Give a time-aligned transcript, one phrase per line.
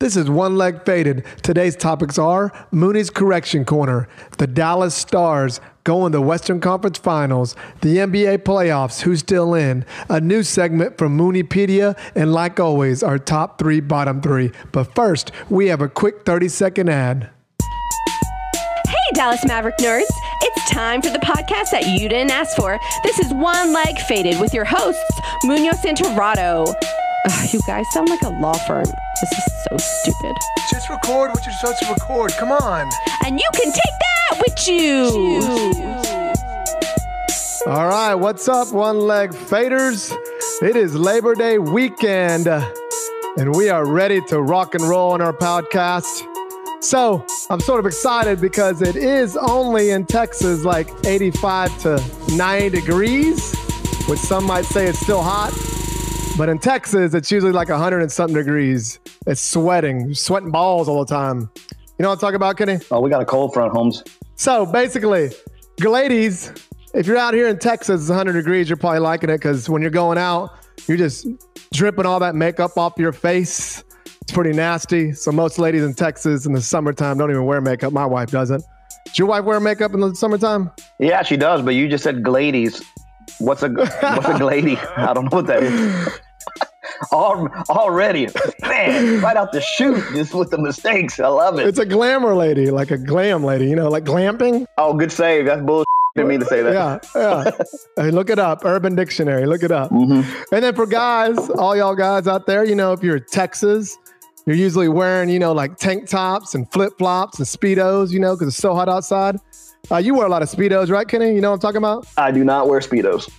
[0.00, 1.26] This is One Leg Faded.
[1.42, 7.98] Today's topics are Munie's Correction Corner, the Dallas Stars going to Western Conference Finals, the
[7.98, 13.58] NBA playoffs, who's still in, a new segment from Mooneypedia, and like always, our top
[13.58, 14.52] three, bottom three.
[14.72, 17.28] But first, we have a quick 30 second ad.
[18.86, 20.08] Hey, Dallas Maverick nerds.
[20.40, 22.80] It's time for the podcast that you didn't ask for.
[23.04, 26.64] This is One Leg Faded with your hosts, Munoz and Torado.
[27.26, 28.84] Ugh, you guys sound like a law firm.
[28.84, 30.36] This is so stupid.
[30.70, 32.32] Just record what you're supposed to record.
[32.32, 32.88] Come on.
[33.26, 35.40] And you can take that with you.
[37.66, 40.16] All right, what's up, One Leg Faders?
[40.62, 45.34] It is Labor Day weekend, and we are ready to rock and roll on our
[45.34, 46.26] podcast.
[46.82, 52.02] So I'm sort of excited because it is only in Texas like 85 to
[52.34, 53.54] 90 degrees,
[54.08, 55.52] which some might say it's still hot.
[56.36, 58.98] But in Texas, it's usually like 100 and something degrees.
[59.26, 61.50] It's sweating, sweating balls all the time.
[61.58, 62.78] You know what I'm talking about, Kenny?
[62.90, 64.02] Oh, we got a cold front, Holmes.
[64.36, 65.30] So basically,
[65.80, 66.52] ladies,
[66.94, 69.82] if you're out here in Texas, it's 100 degrees, you're probably liking it because when
[69.82, 70.50] you're going out,
[70.86, 71.26] you're just
[71.74, 73.84] dripping all that makeup off your face.
[74.22, 75.12] It's pretty nasty.
[75.12, 77.92] So most ladies in Texas in the summertime don't even wear makeup.
[77.92, 78.64] My wife doesn't.
[79.06, 80.70] Does your wife wear makeup in the summertime?
[80.98, 82.82] Yeah, she does, but you just said gladies.
[83.38, 84.76] What's a what's a glady?
[84.96, 86.20] I don't know what that is.
[87.12, 88.28] All, already,
[88.60, 91.18] man, right out the chute, just with the mistakes.
[91.18, 91.66] I love it.
[91.66, 94.66] It's a glamour lady, like a glam lady, you know, like glamping.
[94.76, 95.46] oh, good save.
[95.46, 95.86] That's bullshit.
[96.16, 97.06] Didn't mean to say that.
[97.14, 97.50] Yeah, yeah.
[98.04, 99.46] Hey, look it up, Urban Dictionary.
[99.46, 99.90] Look it up.
[99.90, 100.54] Mm-hmm.
[100.54, 103.96] And then for guys, all y'all guys out there, you know, if you're Texas,
[104.46, 108.34] you're usually wearing, you know, like tank tops and flip flops and speedos, you know,
[108.34, 109.36] because it's so hot outside.
[109.90, 111.34] Uh, you wear a lot of speedos, right, Kenny?
[111.34, 112.06] You know what I'm talking about?
[112.16, 113.30] I do not wear speedos.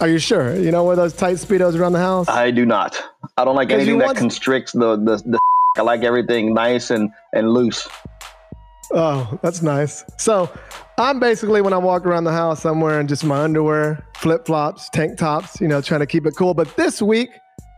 [0.00, 0.56] Are you sure?
[0.56, 2.28] You know, wear those tight speedos around the house.
[2.28, 3.02] I do not.
[3.36, 5.16] I don't like anything that constricts the the.
[5.26, 5.38] the
[5.76, 7.88] I like everything nice and and loose.
[8.92, 10.04] Oh, that's nice.
[10.16, 10.50] So
[10.98, 14.88] I'm basically when I walk around the house, I'm wearing just my underwear, flip flops,
[14.90, 16.54] tank tops, you know, trying to keep it cool.
[16.54, 17.30] But this week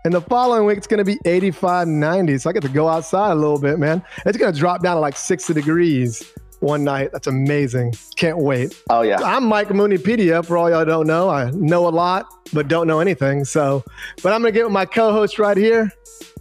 [0.04, 2.38] and the following week, it's going to be 85, 90.
[2.38, 4.02] So I get to go outside a little bit, man.
[4.24, 7.12] It's going to drop down to like 60 degrees one night.
[7.12, 7.94] That's amazing.
[8.16, 8.80] Can't wait.
[8.88, 9.18] Oh yeah.
[9.22, 10.44] I'm Mike Mooneypedia.
[10.44, 13.44] For all y'all don't know, I know a lot, but don't know anything.
[13.44, 13.82] So,
[14.22, 15.90] but I'm gonna get with my co-host right here,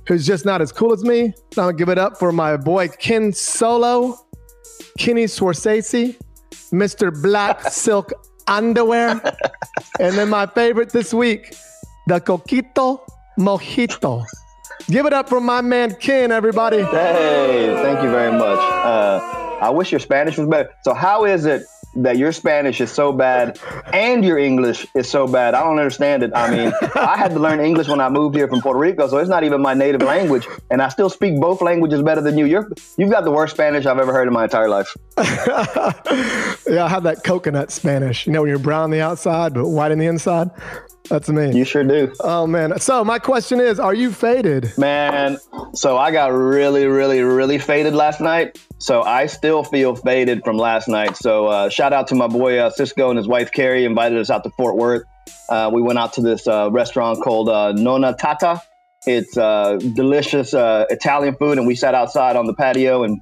[0.07, 1.25] who's just not as cool as me.
[1.25, 4.19] I'm gonna give it up for my boy Ken Solo,
[4.97, 6.17] Kenny Scorsese,
[6.71, 7.21] Mr.
[7.21, 8.11] Black Silk
[8.47, 9.21] Underwear,
[9.99, 11.55] and then my favorite this week,
[12.07, 12.99] the Coquito
[13.39, 14.25] Mojito.
[14.87, 16.81] Give it up for my man Ken, everybody.
[16.81, 18.59] Hey, thank you very much.
[18.59, 20.69] Uh, I wish your Spanish was better.
[20.83, 21.63] So how is it
[21.95, 23.59] that your Spanish is so bad
[23.93, 25.53] and your English is so bad?
[25.53, 26.31] I don't understand it.
[26.35, 29.17] I mean, I had to learn English when I moved here from Puerto Rico, so
[29.17, 32.45] it's not even my native language, and I still speak both languages better than you.
[32.45, 34.95] You're you've got the worst Spanish I've ever heard in my entire life.
[35.17, 38.27] yeah, I have that coconut Spanish.
[38.27, 40.49] You know, when you're brown on the outside but white on the inside.
[41.09, 41.57] That's me.
[41.57, 42.13] You sure do.
[42.19, 42.79] Oh man.
[42.79, 44.71] So my question is, are you faded?
[44.77, 45.37] Man,
[45.73, 48.59] so I got really, really, really faded last night.
[48.77, 51.17] So I still feel faded from last night.
[51.17, 54.29] So uh, shout out to my boy uh, Cisco and his wife Carrie invited us
[54.29, 55.03] out to Fort Worth.
[55.49, 58.61] Uh, we went out to this uh, restaurant called uh, Nonna Tata.
[59.05, 63.21] It's uh, delicious uh, Italian food, and we sat outside on the patio, and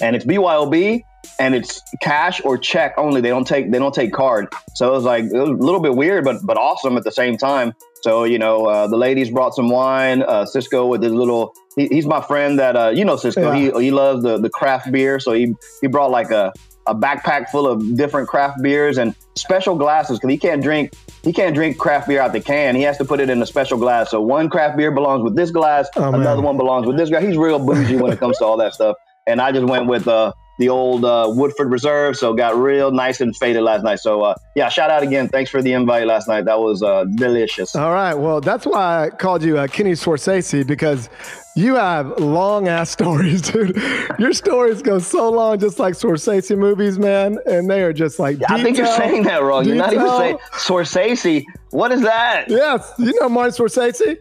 [0.00, 1.04] and it's BYOB,
[1.38, 3.20] and it's cash or check only.
[3.20, 4.48] They don't take they don't take card.
[4.74, 7.12] So it was like it was a little bit weird, but but awesome at the
[7.12, 7.74] same time.
[8.02, 10.22] So you know, uh, the ladies brought some wine.
[10.22, 11.52] Uh, Cisco with his little.
[11.76, 13.52] He, he's my friend that uh, you know Cisco.
[13.52, 13.72] Yeah.
[13.78, 15.18] He he loves the the craft beer.
[15.20, 16.52] So he he brought like a
[16.88, 20.92] a backpack full of different craft beers and special glasses because he can't drink
[21.24, 22.76] he can't drink craft beer out the can.
[22.76, 24.08] He has to put it in a special glass.
[24.12, 26.20] So one craft beer belongs with this glass, Oh, man.
[26.20, 27.20] another one belongs with this guy.
[27.26, 28.94] He's real bougie when it comes to all that stuff.
[29.26, 33.20] And I just went with uh, the old uh, Woodford Reserve, so got real nice
[33.20, 34.00] and faded last night.
[34.00, 35.28] So uh, yeah, shout out again.
[35.28, 36.44] Thanks for the invite last night.
[36.46, 37.76] That was uh, delicious.
[37.76, 38.14] All right.
[38.14, 41.08] Well, that's why I called you uh, Kenny Scorsese because
[41.56, 43.76] you have long ass stories, dude.
[44.18, 48.38] Your stories go so long, just like Scorsese movies, man, and they are just like.
[48.48, 49.64] I think you're saying that wrong.
[49.64, 51.44] You're not even saying Scorsese.
[51.70, 52.46] What is that?
[52.48, 54.18] Yes, you know Martin Scorsese.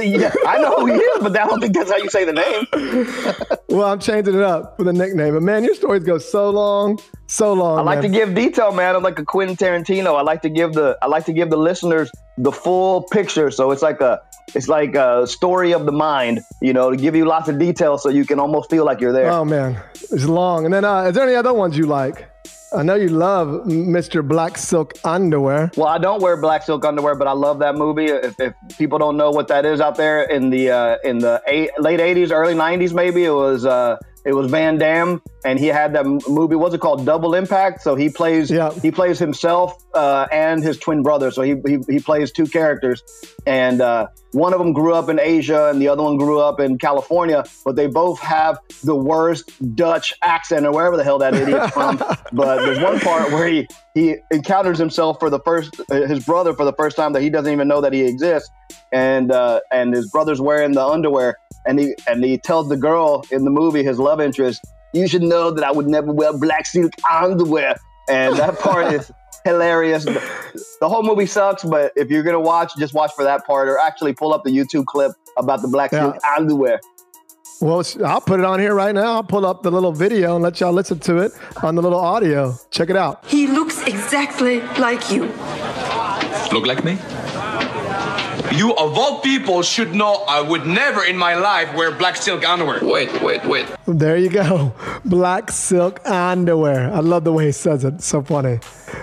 [0.00, 2.32] Yeah, I know who he is, but I don't think that's how you say the
[2.32, 3.56] name.
[3.68, 5.34] Well, I'm changing it up for the nickname.
[5.34, 7.78] But man, your stories go so long, so long.
[7.78, 8.12] I like man.
[8.12, 8.94] to give detail, man.
[8.94, 10.14] I'm like a Quentin Tarantino.
[10.18, 13.50] I like to give the I like to give the listeners the full picture.
[13.50, 14.20] So it's like a
[14.54, 17.96] it's like a story of the mind, you know, to give you lots of detail
[17.96, 19.30] so you can almost feel like you're there.
[19.30, 20.64] Oh man, it's long.
[20.64, 22.28] And then, uh, is there any other ones you like?
[22.74, 24.26] I know you love Mr.
[24.26, 25.70] Black Silk underwear.
[25.76, 28.06] Well, I don't wear black silk underwear, but I love that movie.
[28.06, 31.42] If, if people don't know what that is out there in the uh, in the
[31.46, 33.66] eight, late '80s, early '90s, maybe it was.
[33.66, 36.54] Uh, it was Van Damme, and he had that movie.
[36.54, 37.04] What's it called?
[37.04, 37.82] Double Impact.
[37.82, 38.50] So he plays.
[38.50, 38.72] Yeah.
[38.72, 41.30] He plays himself uh, and his twin brother.
[41.30, 43.02] So he, he he plays two characters,
[43.46, 46.60] and uh, one of them grew up in Asia, and the other one grew up
[46.60, 47.44] in California.
[47.64, 51.96] But they both have the worst Dutch accent, or wherever the hell that idiot's from.
[52.32, 56.54] but there's one part where he he encounters himself for the first uh, his brother
[56.54, 58.50] for the first time that he doesn't even know that he exists,
[58.92, 61.36] and uh, and his brother's wearing the underwear
[61.66, 64.60] and he and he tells the girl in the movie his love interest,
[64.92, 67.76] "You should know that I would never wear black silk underwear."
[68.08, 69.10] And that part is
[69.44, 70.04] hilarious.
[70.04, 73.78] The whole movie sucks, but if you're gonna watch, just watch for that part, or
[73.78, 76.34] actually pull up the YouTube clip about the black silk Yeah.
[76.36, 76.80] underwear.
[77.60, 79.12] Well, I'll put it on here right now.
[79.12, 81.30] I'll pull up the little video and let y'all listen to it
[81.62, 82.56] on the little audio.
[82.72, 83.24] Check it out.
[83.26, 85.24] He looks exactly like you.
[86.52, 86.98] Look like me?
[88.56, 92.46] You, of all people, should know I would never in my life wear black silk
[92.46, 92.80] underwear.
[92.82, 93.66] Wait, wait, wait.
[93.86, 94.74] There you go.
[95.06, 96.92] Black silk underwear.
[96.92, 98.02] I love the way he says it.
[98.02, 98.58] So funny.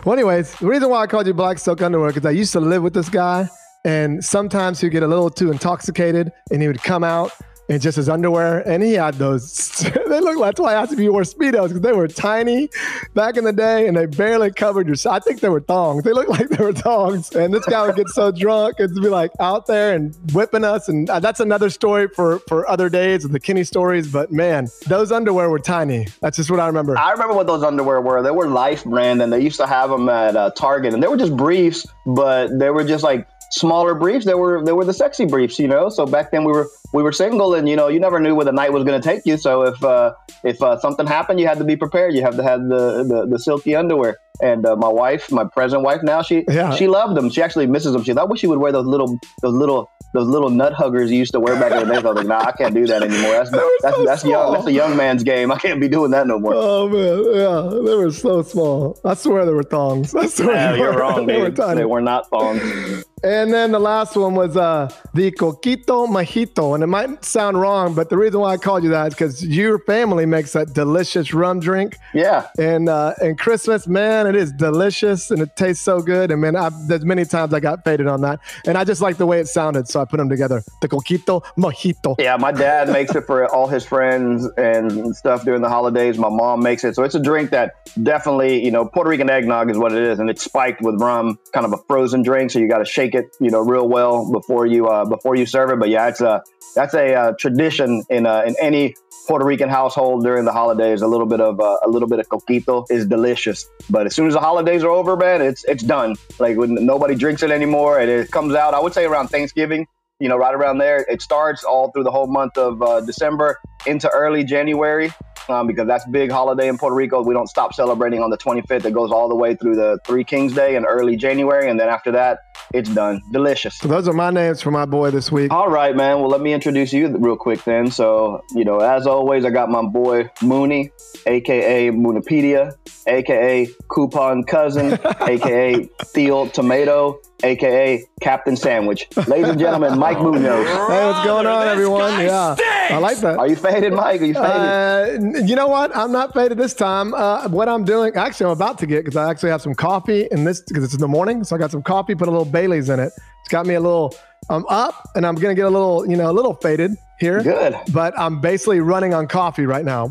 [0.06, 2.60] Well, anyways, the reason why I called you black silk underwear because I used to
[2.60, 3.50] live with this guy,
[3.84, 7.32] and sometimes he'd get a little too intoxicated, and he would come out
[7.70, 9.80] in just his underwear, and he had those.
[9.80, 12.68] they look like that's why I asked if you wore speedos because they were tiny
[13.14, 14.96] back in the day, and they barely covered your.
[15.10, 16.04] I think they were thongs.
[16.04, 19.08] They looked like they were thongs, and this guy would get so drunk and be
[19.08, 23.24] like out there and whipping us, and uh, that's another story for for other days
[23.24, 24.12] of the Kenny stories.
[24.12, 26.08] But man, those underwear were tiny.
[26.22, 26.98] That's just what I remember.
[26.98, 28.24] I remember what those underwear were.
[28.24, 31.08] They were Life brand, and they used to have them at uh, Target, and they
[31.08, 34.26] were just briefs, but they were just like smaller briefs.
[34.26, 35.90] They were they were the sexy briefs, you know.
[35.90, 38.46] So back then we were we were single, and you know you never knew where
[38.46, 39.38] the night was going to take you.
[39.38, 40.14] So if uh,
[40.44, 42.14] if uh, something happened, you had to be prepared.
[42.14, 44.18] You have to have the the, the silky underwear.
[44.42, 46.72] And uh, my wife, my present wife now, she Yeah.
[46.74, 47.30] she loved them.
[47.30, 48.04] She actually misses them.
[48.04, 51.18] She I wish she would wear those little those little those little nut huggers you
[51.20, 52.02] used to wear back in the day.
[52.02, 53.32] So I was like, nah, I can't do that anymore.
[53.34, 54.54] That's that's so that's young.
[54.54, 55.52] That's a young man's game.
[55.52, 56.54] I can't be doing that no more.
[56.56, 58.98] Oh man, yeah, they were so small.
[59.06, 60.16] I swear they were thongs.
[60.16, 61.00] I swear they you're were.
[61.00, 61.80] wrong, they were tiny.
[61.82, 63.04] They were not thongs.
[63.22, 67.94] And then the last one was uh, the coquito mojito, and it might sound wrong,
[67.94, 71.34] but the reason why I called you that is because your family makes that delicious
[71.34, 71.98] rum drink.
[72.14, 72.48] Yeah.
[72.58, 76.32] And uh, and Christmas, man, it is delicious and it tastes so good.
[76.32, 79.18] And man, I, there's many times I got faded on that, and I just like
[79.18, 80.64] the way it sounded, so I put them together.
[80.82, 82.16] The coquito mojito.
[82.20, 86.18] Yeah, my dad makes it for all his friends and stuff during the holidays.
[86.18, 86.96] My mom makes it.
[86.96, 87.74] So it's a drink that
[88.04, 90.20] definitely, you know, Puerto Rican eggnog is what it is.
[90.20, 92.52] And it's spiked with rum, kind of a frozen drink.
[92.52, 95.46] So you got to shake it, you know, real well before you, uh, before you
[95.46, 95.80] serve it.
[95.80, 96.44] But yeah, it's a,
[96.76, 98.96] that's a uh, tradition in, uh, in any
[99.28, 101.02] Puerto Rican household during the holidays.
[101.02, 103.68] A little bit of, uh, a little bit of coquito is delicious.
[103.90, 106.14] But as soon as the holidays are over, man, it's, it's done.
[106.40, 109.88] Like when nobody drinks it anymore and it comes out, I would say around Thanksgiving
[110.20, 111.06] you know, right around there.
[111.10, 115.14] It starts all through the whole month of uh, December into early January
[115.48, 117.24] um, because that's big holiday in Puerto Rico.
[117.24, 118.84] We don't stop celebrating on the 25th.
[118.84, 121.88] It goes all the way through the Three Kings Day in early January, and then
[121.88, 122.40] after that,
[122.74, 123.22] it's done.
[123.32, 123.78] Delicious.
[123.78, 125.52] So those are my names for my boy this week.
[125.52, 126.20] All right, man.
[126.20, 127.92] Well, let me introduce you real quick then.
[127.92, 130.92] So, you know, as always, I got my boy Munie,
[131.26, 132.74] aka Moonipedia,
[133.08, 139.08] aka Coupon Cousin, aka Theo Tomato, aka Captain Sandwich.
[139.28, 140.68] Ladies and gentlemen, Mike Munoz.
[140.68, 142.20] Hey, what's going on, everyone?
[142.20, 142.56] Yeah,
[142.90, 143.38] I like that.
[143.38, 144.22] Are you faded, Mike?
[144.22, 145.36] Are you faded?
[145.36, 145.96] Uh, you know what?
[145.96, 147.14] I'm not faded this time.
[147.14, 150.28] Uh, what I'm doing, actually, I'm about to get because I actually have some coffee
[150.32, 151.44] in this because it's in the morning.
[151.44, 153.14] So I got some coffee, put a little Bailey's in it.
[153.16, 154.14] It's got me a little.
[154.50, 157.44] I'm up, and I'm gonna get a little, you know, a little faded here.
[157.44, 157.76] Good.
[157.94, 160.10] But I'm basically running on coffee right now.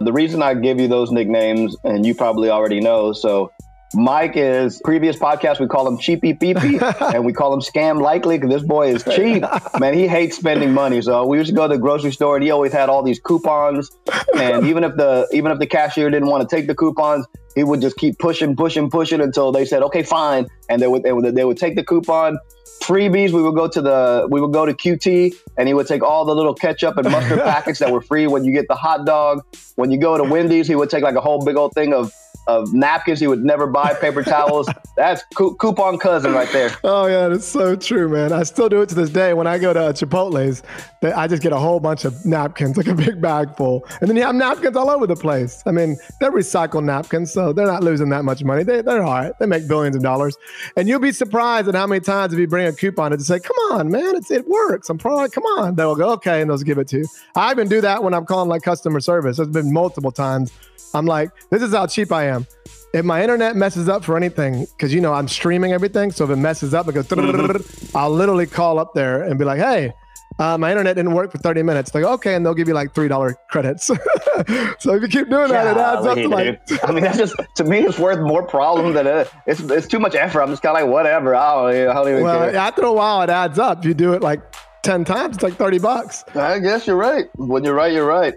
[0.00, 3.50] The reason I give you those nicknames, and you probably already know, so
[3.94, 5.60] Mike is previous podcast.
[5.60, 6.78] We call him Cheapy Peepy,
[7.14, 9.42] and we call him Scam Likely because this boy is cheap.
[9.80, 11.00] Man, he hates spending money.
[11.00, 13.20] So we used to go to the grocery store, and he always had all these
[13.20, 13.90] coupons.
[14.36, 17.26] And even if the even if the cashier didn't want to take the coupons,
[17.56, 21.02] he would just keep pushing, pushing, pushing until they said, "Okay, fine," and they would
[21.02, 22.38] they would, they would take the coupon.
[22.82, 26.02] Freebies, we would go to the we would go to QT, and he would take
[26.02, 29.06] all the little ketchup and mustard packets that were free when you get the hot
[29.06, 29.40] dog.
[29.76, 32.12] When you go to Wendy's, he would take like a whole big old thing of
[32.46, 33.20] of napkins.
[33.20, 34.68] He would never buy paper towels.
[34.96, 36.70] That's coup- coupon cousin right there.
[36.82, 38.32] Oh yeah, that's so true, man.
[38.32, 39.34] I still do it to this day.
[39.34, 40.62] When I go to uh, Chipotle's,
[41.02, 44.08] they, I just get a whole bunch of napkins, like a big bag full, and
[44.08, 45.62] then you have napkins all over the place.
[45.66, 48.62] I mean, they're recycled napkins, so they're not losing that much money.
[48.62, 49.38] They, they're all right.
[49.38, 50.34] They make billions of dollars,
[50.78, 53.28] and you'll be surprised at how many times if you bring a coupon and just
[53.28, 55.74] say, "Come on, man, it's, it works." I'm probably, like, come on.
[55.74, 57.06] They'll go, "Okay," and they'll give it to you.
[57.34, 59.36] I even do that when I'm calling like customer service.
[59.36, 60.52] There's been multiple times.
[60.94, 62.46] I'm like, this is how cheap I am.
[62.94, 66.30] If my internet messes up for anything, because you know I'm streaming everything, so if
[66.30, 67.06] it messes up, it goes.
[67.08, 67.96] Mm-hmm.
[67.96, 69.92] I'll literally call up there and be like, "Hey,
[70.38, 72.94] uh, my internet didn't work for 30 minutes." Like, okay, and they'll give you like
[72.94, 73.84] three dollar credits.
[74.78, 76.60] so if you keep doing that, it adds up to like.
[76.84, 79.30] I mean, that's just to me, it's worth more problem than it.
[79.46, 80.40] It's it's too much effort.
[80.40, 81.34] I'm just kind of like whatever.
[81.34, 82.56] I don't, I don't even Well, care.
[82.56, 83.84] after a while, it adds up.
[83.84, 84.40] You do it like
[84.84, 86.24] 10 times, it's like 30 bucks.
[86.34, 87.26] I guess you're right.
[87.34, 88.34] When you're right, you're right.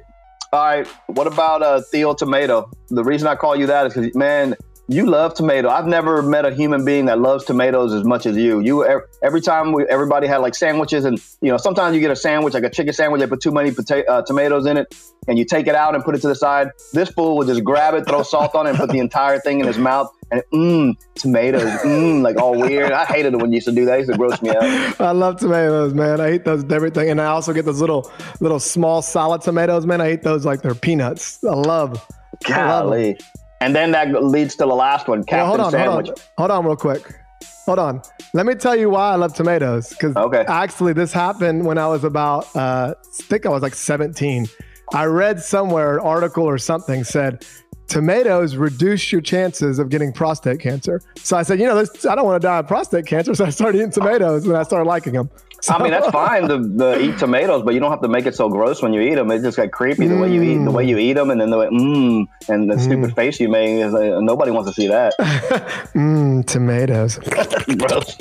[0.52, 0.88] All right.
[1.08, 2.72] What about uh, Theo Tomato?
[2.90, 4.56] The reason I call you that is because, man,
[4.90, 5.70] you love tomato.
[5.70, 8.60] I've never met a human being that loves tomatoes as much as you.
[8.60, 12.16] You every time we, everybody had like sandwiches, and you know sometimes you get a
[12.16, 14.96] sandwich like a chicken sandwich, they put too many pota- uh, tomatoes in it,
[15.28, 16.72] and you take it out and put it to the side.
[16.92, 19.60] This fool would just grab it, throw salt on it, and put the entire thing
[19.60, 22.92] in his mouth, and mmm, tomatoes, mmm, like all weird.
[22.92, 23.94] I hated it when you used to do that.
[23.94, 24.64] It used to gross me out.
[25.00, 26.20] I love tomatoes, man.
[26.20, 27.12] I eat those everything.
[27.12, 30.02] And I also get those little, little small solid tomatoes, man.
[30.02, 31.44] I eat those like they're peanuts.
[31.44, 32.04] I love.
[32.48, 32.86] I love.
[32.86, 33.18] Golly.
[33.62, 36.08] And then that leads to the last one, Captain hold on, Sandwich.
[36.08, 37.16] hold on, hold on, real quick.
[37.66, 38.02] Hold on.
[38.34, 39.90] Let me tell you why I love tomatoes.
[39.90, 40.44] Because Okay.
[40.48, 44.48] actually, this happened when I was about, uh, I think I was like 17.
[44.94, 47.46] I read somewhere an article or something said
[47.88, 51.02] tomatoes reduce your chances of getting prostate cancer.
[51.18, 53.36] So I said, you know, this, I don't want to die of prostate cancer.
[53.36, 55.30] So I started eating tomatoes and I started liking them.
[55.62, 58.26] So, I mean, that's fine to, to eat tomatoes, but you don't have to make
[58.26, 59.30] it so gross when you eat them.
[59.32, 61.50] It just got creepy the way you eat the way you eat them, and then
[61.50, 63.70] the way mmm, and the stupid face you make.
[63.70, 65.14] Is like, nobody wants to see that.
[65.94, 67.18] Mmm, tomatoes.
[67.78, 68.18] Gross.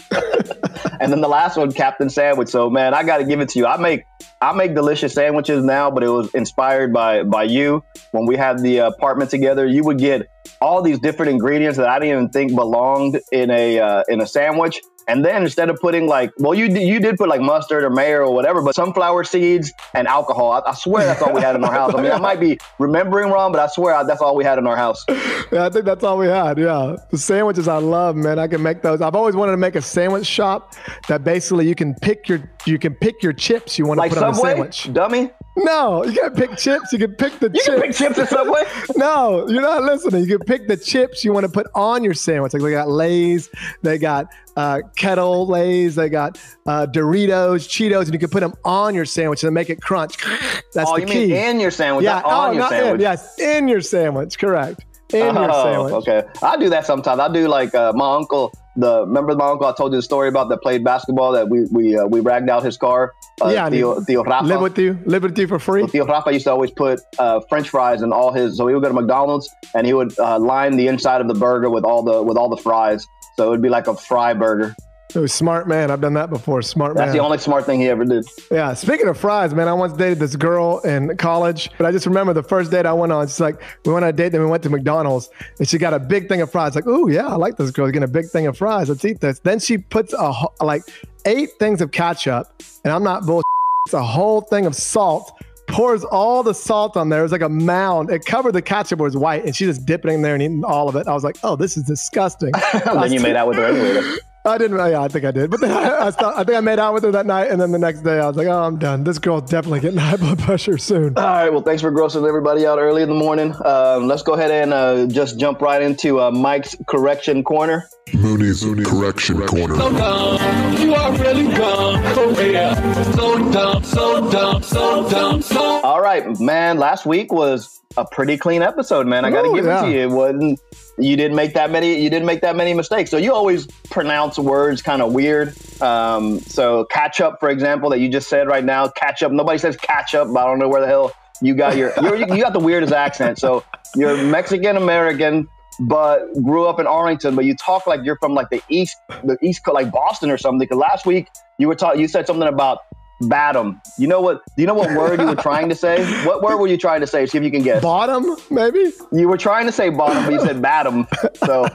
[1.01, 2.49] and then the last one, Captain Sandwich.
[2.49, 3.67] So man, I got to give it to you.
[3.67, 4.05] I make
[4.41, 8.61] I make delicious sandwiches now, but it was inspired by by you when we had
[8.61, 9.67] the apartment together.
[9.67, 10.29] You would get
[10.61, 14.27] all these different ingredients that I didn't even think belonged in a uh, in a
[14.27, 14.81] sandwich.
[15.09, 17.91] And then instead of putting like, well, you d- you did put like mustard or
[17.91, 20.53] mayo or whatever, but sunflower seeds and alcohol.
[20.53, 21.95] I, I swear that's all we had in our house.
[21.95, 24.59] I mean, I might be remembering wrong, but I swear I, that's all we had
[24.59, 25.05] in our house.
[25.51, 26.59] Yeah, I think that's all we had.
[26.59, 26.97] Yeah.
[27.11, 28.39] The sandwiches I love, man.
[28.39, 29.01] I can make those.
[29.01, 30.75] I've always wanted to make a sandwich shop
[31.09, 34.13] that basically you can pick your you can pick your chips you want to Like
[34.13, 34.93] put on the sandwich.
[34.93, 35.31] dummy.
[35.61, 36.93] No, you can't pick chips.
[36.93, 37.67] You can pick the You chips.
[37.67, 38.63] can pick chips at Subway.
[38.97, 40.23] No, you're not listening.
[40.25, 42.53] You can pick the chips you want to put on your sandwich.
[42.53, 43.49] Like they got Lay's,
[43.83, 48.55] they got uh, Kettle Lay's, they got uh, Doritos, Cheetos, and you can put them
[48.65, 50.17] on your sandwich and make it crunch.
[50.75, 51.27] That's Oh, the you key.
[51.29, 52.95] mean in your sandwich, yeah, on oh, your sandwich.
[52.95, 53.01] in.
[53.01, 54.39] Yes, in your sandwich.
[54.39, 54.85] Correct.
[55.13, 55.95] In your Oh, sandwich.
[56.09, 57.19] Okay, I do that sometimes.
[57.19, 58.53] I do like uh, my uncle.
[58.79, 61.67] The remember my uncle I told you the story about that played basketball that we
[61.73, 63.13] we uh, we ragged out his car.
[63.43, 64.47] Uh, Yeah, Theo, Theo Rafa.
[64.47, 64.97] Live with you.
[65.05, 65.85] Live with you for free.
[65.89, 68.57] Theo Rafa used to always put uh, French fries in all his.
[68.57, 71.35] So he would go to McDonald's and he would uh, line the inside of the
[71.35, 73.05] burger with all the with all the fries.
[73.37, 74.77] So it would be like a fry burger.
[75.19, 75.91] Was smart man.
[75.91, 76.63] I've done that before.
[76.63, 77.07] Smart That's man.
[77.09, 78.25] That's the only smart thing he ever did.
[78.51, 78.73] Yeah.
[78.75, 82.33] Speaking of fries, man, I once dated this girl in college, but I just remember
[82.33, 83.27] the first date I went on.
[83.27, 85.93] She's like we went on a date, then we went to McDonald's, and she got
[85.93, 86.75] a big thing of fries.
[86.75, 87.87] Like, oh yeah, I like this girl.
[87.87, 88.89] Getting a big thing of fries.
[88.89, 89.41] Let's eat this.
[89.41, 90.83] Then she puts a like
[91.25, 92.47] eight things of ketchup,
[92.85, 93.43] and I'm not bull.
[93.87, 95.33] It's a whole thing of salt.
[95.67, 97.21] Pours all the salt on there.
[97.21, 98.11] It was like a mound.
[98.11, 99.01] It covered the ketchup.
[99.01, 101.07] It was white, and she just dipped it in there and eating all of it.
[101.07, 102.53] I was like, oh, this is disgusting.
[102.85, 104.17] then you made out with her anyway.
[104.49, 104.55] then.
[104.55, 104.93] I didn't.
[104.93, 105.51] Yeah, I think I did.
[105.51, 107.61] But then I, I, stopped, I think I made out with her that night, and
[107.61, 109.05] then the next day I was like, "Oh, I'm done.
[109.05, 111.51] This girl's definitely getting high blood pressure soon." All right.
[111.51, 113.55] Well, thanks for grossing everybody out early in the morning.
[113.65, 117.89] Um, let's go ahead and uh, just jump right into uh, Mike's correction corner.
[118.13, 119.77] Munie's Correction Corner.
[119.77, 120.77] dumb.
[120.81, 122.03] You are really dumb.
[122.15, 122.75] For real.
[123.15, 126.79] So dumb, so dumb, so dumb, so All right, man.
[126.79, 129.25] Last week was a pretty clean episode, man.
[129.25, 129.83] I got to give yeah.
[129.83, 130.01] it to you.
[130.01, 130.61] It wasn't.
[130.99, 132.01] You didn't make that many.
[132.03, 133.11] You didn't make that many mistakes.
[133.11, 135.55] So you always pronounce words kind of weird.
[135.81, 138.89] Um, so catch up, for example, that you just said right now.
[138.89, 139.33] Catch up.
[139.33, 140.29] Nobody says catch up.
[140.29, 141.93] I don't know where the hell you got your.
[142.03, 143.39] You got the weirdest accent.
[143.39, 143.65] So
[143.95, 145.49] you're Mexican American.
[145.81, 149.39] But grew up in Arlington, but you talk like you're from like the east, the
[149.41, 150.59] east, Co- like Boston or something.
[150.59, 152.81] Because last week you were talking, you said something about
[153.23, 153.81] Batum.
[153.99, 154.43] You know what?
[154.57, 156.05] You know what word you were trying to say?
[156.25, 157.27] What word were you trying to say?
[157.27, 157.83] See if you can guess.
[157.83, 158.93] Bottom, maybe.
[159.13, 161.07] You were trying to say bottom, but you said bottom.
[161.45, 161.67] So,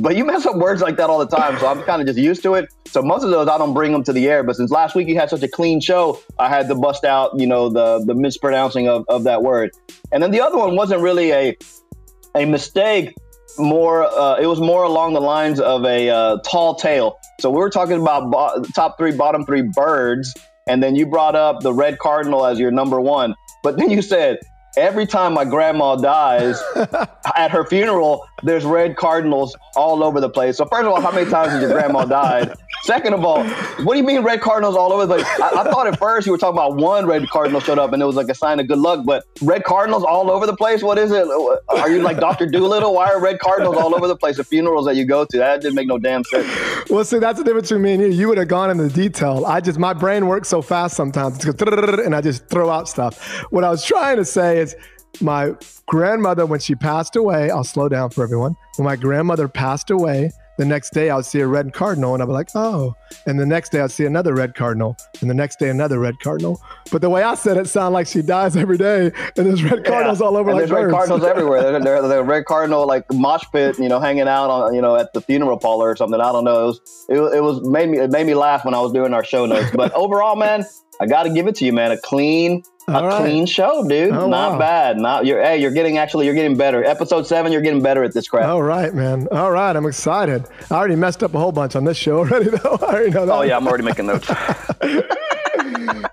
[0.00, 1.58] but you mess up words like that all the time.
[1.58, 2.72] So I'm kind of just used to it.
[2.86, 4.42] So most of those I don't bring them to the air.
[4.44, 7.38] But since last week you had such a clean show, I had to bust out,
[7.38, 9.70] you know, the the mispronouncing of, of that word.
[10.12, 11.56] And then the other one wasn't really a
[12.34, 13.14] a mistake.
[13.56, 17.16] More, uh, it was more along the lines of a uh, tall tale.
[17.40, 20.34] So we were talking about bo- top three, bottom three birds,
[20.66, 23.34] and then you brought up the red cardinal as your number one.
[23.62, 24.38] But then you said
[24.76, 26.60] every time my grandma dies
[27.36, 30.56] at her funeral, there's red cardinals all over the place.
[30.56, 32.52] So first of all, how many times has your grandma died?
[32.84, 33.42] Second of all,
[33.84, 35.06] what do you mean red cardinals all over?
[35.06, 37.94] Like I, I, thought at first you were talking about one red cardinal showed up
[37.94, 40.54] and it was like a sign of good luck, but red cardinals all over the
[40.54, 40.82] place.
[40.82, 41.26] What is it?
[41.70, 42.92] Are you like Doctor Dolittle?
[42.92, 45.38] Why are red cardinals all over the place at funerals that you go to?
[45.38, 46.46] That didn't make no damn sense.
[46.90, 48.08] Well, see, that's the difference between me and you.
[48.08, 49.46] You would have gone into detail.
[49.46, 53.42] I just my brain works so fast sometimes, and I just throw out stuff.
[53.50, 54.76] What I was trying to say is
[55.22, 55.54] my
[55.86, 58.56] grandmother, when she passed away, I'll slow down for everyone.
[58.76, 62.22] When my grandmother passed away, the next day I would see a red cardinal and
[62.22, 62.96] I'd be like, oh.
[63.26, 64.96] And the next day I'd see another red cardinal.
[65.20, 66.60] And the next day another red cardinal.
[66.90, 69.84] But the way I said it sounded like she dies every day and there's red
[69.84, 70.26] cardinals yeah.
[70.26, 71.80] all over and like There's red cardinals everywhere.
[71.80, 75.20] They're red cardinal like mosh pit, you know, hanging out on, you know, at the
[75.20, 76.20] funeral parlor or something.
[76.20, 76.62] I don't know.
[76.62, 79.14] It was, it, it was made me, it made me laugh when I was doing
[79.14, 79.70] our show notes.
[79.74, 80.64] But overall, man,
[81.00, 81.90] I got to give it to you, man.
[81.90, 83.20] A clean, all a right.
[83.20, 84.12] clean show, dude.
[84.12, 84.58] Oh, Not wow.
[84.58, 84.98] bad.
[84.98, 85.42] Not you're.
[85.42, 86.26] Hey, you're getting actually.
[86.26, 86.84] You're getting better.
[86.84, 88.46] Episode seven, you're getting better at this crap.
[88.46, 89.26] All right, man.
[89.32, 90.44] All right, I'm excited.
[90.70, 92.78] I already messed up a whole bunch on this show already, though.
[93.04, 93.34] I already know that.
[93.34, 94.26] Oh yeah, I'm already making notes.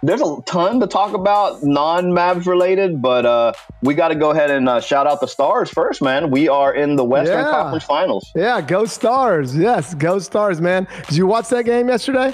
[0.00, 4.48] There's a ton to talk about non-Mavs related, but uh, we got to go ahead
[4.48, 6.30] and uh, shout out the Stars first, man.
[6.30, 7.50] We are in the Western yeah.
[7.50, 8.30] Conference Finals.
[8.36, 9.56] Yeah, go Stars!
[9.56, 10.86] Yes, go Stars, man.
[11.08, 12.32] Did you watch that game yesterday?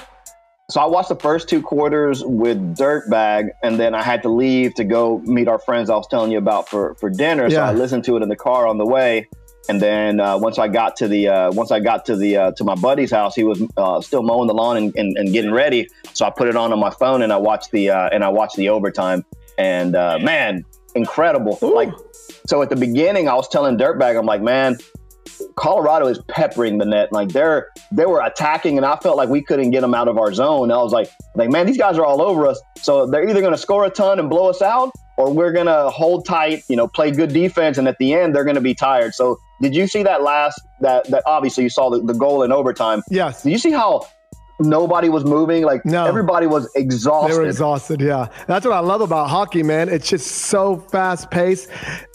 [0.70, 4.74] So I watched the first two quarters with Dirtbag, and then I had to leave
[4.74, 7.44] to go meet our friends I was telling you about for for dinner.
[7.44, 7.48] Yeah.
[7.50, 9.26] So I listened to it in the car on the way,
[9.68, 12.50] and then uh, once I got to the uh, once I got to the uh,
[12.52, 15.52] to my buddy's house, he was uh, still mowing the lawn and, and, and, getting
[15.52, 15.88] ready.
[16.12, 18.28] So I put it on on my phone and I watched the uh, and I
[18.28, 19.24] watched the overtime.
[19.56, 21.58] And uh, man, incredible!
[21.62, 21.74] Ooh.
[21.74, 21.90] Like
[22.46, 24.76] so at the beginning, I was telling Dirtbag, I'm like, man,
[25.56, 27.12] Colorado is peppering the net.
[27.12, 30.18] Like they're they were attacking, and I felt like we couldn't get them out of
[30.18, 30.70] our zone.
[30.70, 32.60] I was like, like man, these guys are all over us.
[32.80, 35.66] So they're either going to score a ton and blow us out, or we're going
[35.66, 38.60] to hold tight, you know, play good defense, and at the end they're going to
[38.60, 39.14] be tired.
[39.14, 42.52] So did you see that last that that obviously you saw the, the goal in
[42.52, 43.02] overtime?
[43.10, 43.42] Yes.
[43.42, 44.06] Did you see how
[44.60, 45.64] nobody was moving.
[45.64, 46.04] Like no.
[46.06, 47.34] everybody was exhausted.
[47.34, 48.00] They were exhausted.
[48.00, 49.88] Yeah, that's what I love about hockey, man.
[49.88, 51.68] It's just so fast paced,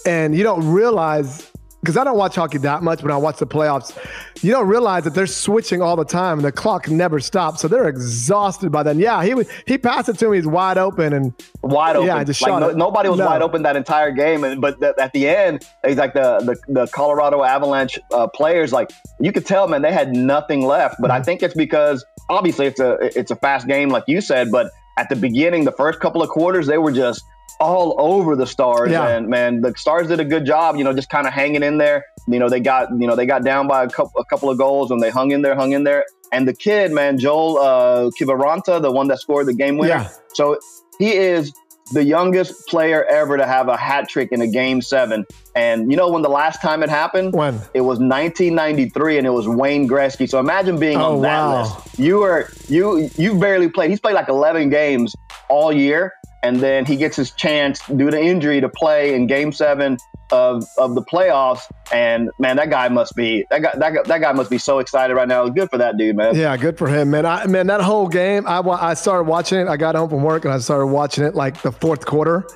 [0.05, 3.48] and you don't realize because I don't watch hockey that much, but I watch the
[3.48, 3.98] playoffs.
[4.43, 7.62] You don't realize that they're switching all the time, and the clock never stops.
[7.62, 9.00] So they're exhausted by then.
[9.00, 10.38] Yeah, he he passed it to me.
[10.38, 11.33] He's wide open and
[11.63, 12.07] wide open.
[12.07, 13.25] Yeah, just like no, nobody was no.
[13.25, 14.43] wide open that entire game.
[14.43, 18.74] And but th- at the end, he's like the the, the Colorado Avalanche uh, players,
[18.74, 20.96] like you could tell, man, they had nothing left.
[21.00, 21.22] But mm-hmm.
[21.22, 24.51] I think it's because obviously it's a it's a fast game, like you said.
[24.51, 27.24] But at the beginning, the first couple of quarters, they were just
[27.59, 29.07] all over the stars yeah.
[29.07, 31.77] and man the stars did a good job you know just kind of hanging in
[31.77, 34.50] there you know they got you know they got down by a couple, a couple
[34.50, 37.57] of goals and they hung in there hung in there and the kid man joel
[37.57, 40.09] uh kiviranta the one that scored the game winner yeah.
[40.33, 40.57] so
[41.00, 41.53] he is
[41.91, 45.25] the youngest player ever to have a hat trick in a game seven.
[45.55, 47.33] And you know when the last time it happened?
[47.33, 47.55] When?
[47.74, 50.29] It was 1993 and it was Wayne Gretzky.
[50.29, 51.61] So imagine being oh, on that wow.
[51.63, 52.00] list.
[52.00, 53.89] You were you you barely played.
[53.89, 55.15] He's played like 11 games
[55.50, 59.51] all year and then he gets his chance due to injury to play in Game
[59.51, 59.98] Seven
[60.31, 61.70] of, of the playoffs.
[61.92, 64.79] And man, that guy must be that guy, that guy that guy must be so
[64.79, 65.48] excited right now.
[65.50, 66.35] Good for that dude, man.
[66.35, 67.25] Yeah, good for him, man.
[67.25, 69.68] I man, that whole game, I I started watching it.
[69.68, 72.48] I got home from work and I started watching it like the fourth quarter.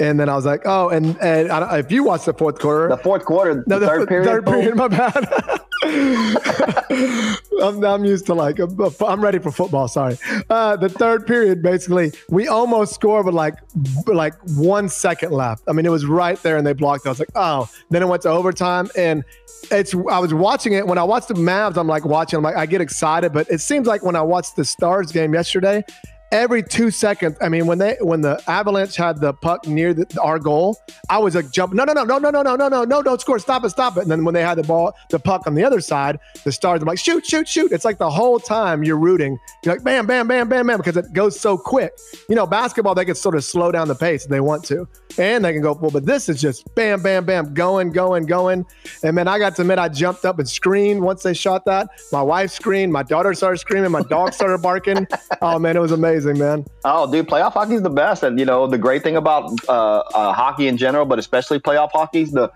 [0.00, 2.88] And then I was like, oh, and, and I, if you watch the fourth quarter,
[2.88, 5.28] the fourth quarter, no, the, the third period, third period, my bad.
[7.62, 9.86] I'm, I'm, used to like I'm ready for football.
[9.86, 10.18] Sorry.
[10.50, 13.54] Uh, the third period, basically, we almost scored with like
[14.06, 15.62] like one second left.
[15.68, 17.06] I mean, it was right there, and they blocked.
[17.06, 17.08] It.
[17.08, 17.68] I was like, oh.
[17.90, 19.24] Then it went to overtime, and
[19.70, 19.94] it's.
[19.94, 21.76] I was watching it when I watched the Mavs.
[21.76, 22.38] I'm like watching.
[22.38, 25.32] I'm like I get excited, but it seems like when I watched the Stars game
[25.32, 25.84] yesterday,
[26.32, 27.36] every two seconds.
[27.40, 30.76] I mean, when they when the Avalanche had the puck near the, our goal,
[31.08, 31.72] I was like jump.
[31.72, 33.38] No, no, no, no, no, no, no, no, no, no, don't score.
[33.38, 34.02] Stop it, stop it.
[34.02, 36.80] And then when they had the ball, the puck on the other side, the Stars,
[36.82, 37.72] I'm like shoot, shoot, shoot.
[37.72, 39.38] It's like the whole time you're rooting.
[39.64, 41.92] You're like bam, bam, bam, bam, bam, because it goes so quick.
[42.28, 44.86] You know, basketball they can sort of slow down the pace if they want to,
[45.18, 45.90] and they can go full.
[45.90, 48.66] But this is just bam, bam, bam, going, going, going.
[49.02, 51.88] And man, I got to admit, I jumped up and screamed once they shot that.
[52.12, 52.92] My wife screamed.
[52.92, 53.90] My daughter started screaming.
[53.90, 55.06] My dog started barking.
[55.42, 56.64] oh man, it was amazing amazing, man.
[56.84, 59.98] Oh, dude, playoff hockey is the best, and you know the great thing about uh,
[59.98, 62.50] uh, hockey in general, but especially playoff hockey, is the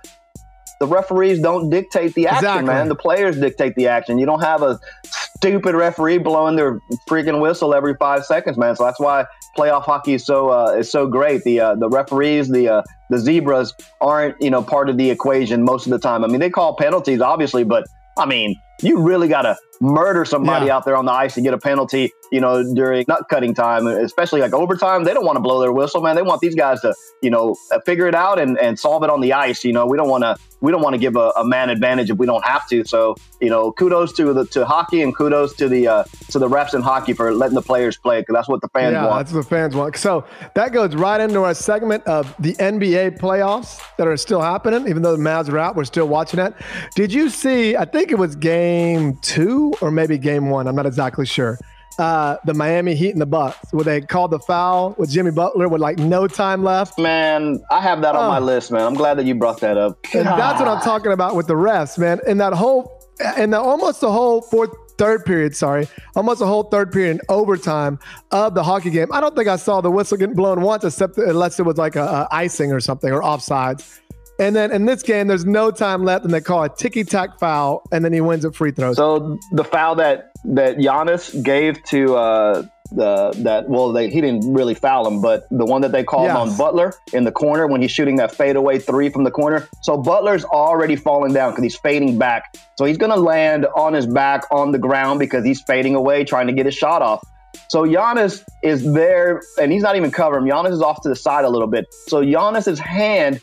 [0.81, 2.67] the referees don't dictate the action, exactly.
[2.67, 2.89] man.
[2.89, 4.19] The players dictate the action.
[4.19, 8.75] You don't have a stupid referee blowing their freaking whistle every five seconds, man.
[8.75, 11.45] So that's why playoff hockey is so uh, is so great.
[11.45, 15.63] The uh, the referees, the uh, the zebras aren't you know part of the equation
[15.63, 16.25] most of the time.
[16.25, 17.85] I mean, they call penalties obviously, but
[18.19, 20.77] I mean, you really got to murder somebody Yeah.
[20.77, 23.87] out there on the ice to get a penalty, you know, during nut cutting time,
[23.89, 25.03] especially like overtime.
[25.03, 26.15] They don't want to blow their whistle, man.
[26.15, 29.11] They want these guys to, you know, uh, figure it out and, and solve it
[29.11, 29.65] on the ice.
[29.65, 32.09] You know, we don't want to we don't want to give a, a man advantage
[32.11, 32.85] if we don't have to.
[32.85, 36.49] So, you know, kudos to the to hockey and kudos to the uh, to the
[36.49, 39.19] refs in hockey for letting the players play because that's what the fans yeah, want.
[39.19, 39.97] that's what the fans want.
[39.97, 44.87] So that goes right into our segment of the NBA playoffs that are still happening.
[44.87, 46.55] Even though the Mavs are out, we're still watching it.
[46.95, 47.75] Did you see?
[47.77, 48.62] I think it was game
[49.23, 50.67] two or maybe game one.
[50.67, 51.59] I'm not exactly sure.
[51.99, 55.69] Uh, the Miami Heat and the Bucks, where they called the foul with Jimmy Butler
[55.69, 56.99] with like no time left.
[56.99, 58.29] Man, I have that on Oh.
[58.29, 58.83] my list, man.
[58.83, 59.99] I'm glad that you brought that up.
[60.15, 62.21] And that's what I'm talking about with the refs, man.
[62.27, 62.91] In that whole,
[63.37, 67.21] in the almost the whole fourth, third period, sorry, almost the whole third period in
[67.29, 67.99] overtime
[68.31, 69.09] of the hockey game.
[69.13, 71.97] I don't think I saw the whistle getting blown once, except unless it was like
[71.97, 73.99] a, a icing or something or offsides.
[74.43, 77.39] And then in this game, there's no time left, and they call a ticky tack
[77.39, 78.97] foul, and then he wins at free throws.
[78.97, 84.53] So the foul that that Giannis gave to uh, the that well, they, he didn't
[84.53, 86.37] really foul him, but the one that they called Yes.
[86.37, 89.69] on Butler in the corner when he's shooting that fadeaway three from the corner.
[89.83, 92.57] So Butler's already falling down because he's fading back.
[92.77, 96.25] So he's going to land on his back on the ground because he's fading away,
[96.25, 97.23] trying to get his shot off.
[97.69, 100.45] So Giannis is there, and he's not even covering.
[100.47, 101.87] Giannis is off to the side a little bit.
[102.09, 103.41] So Giannis's hand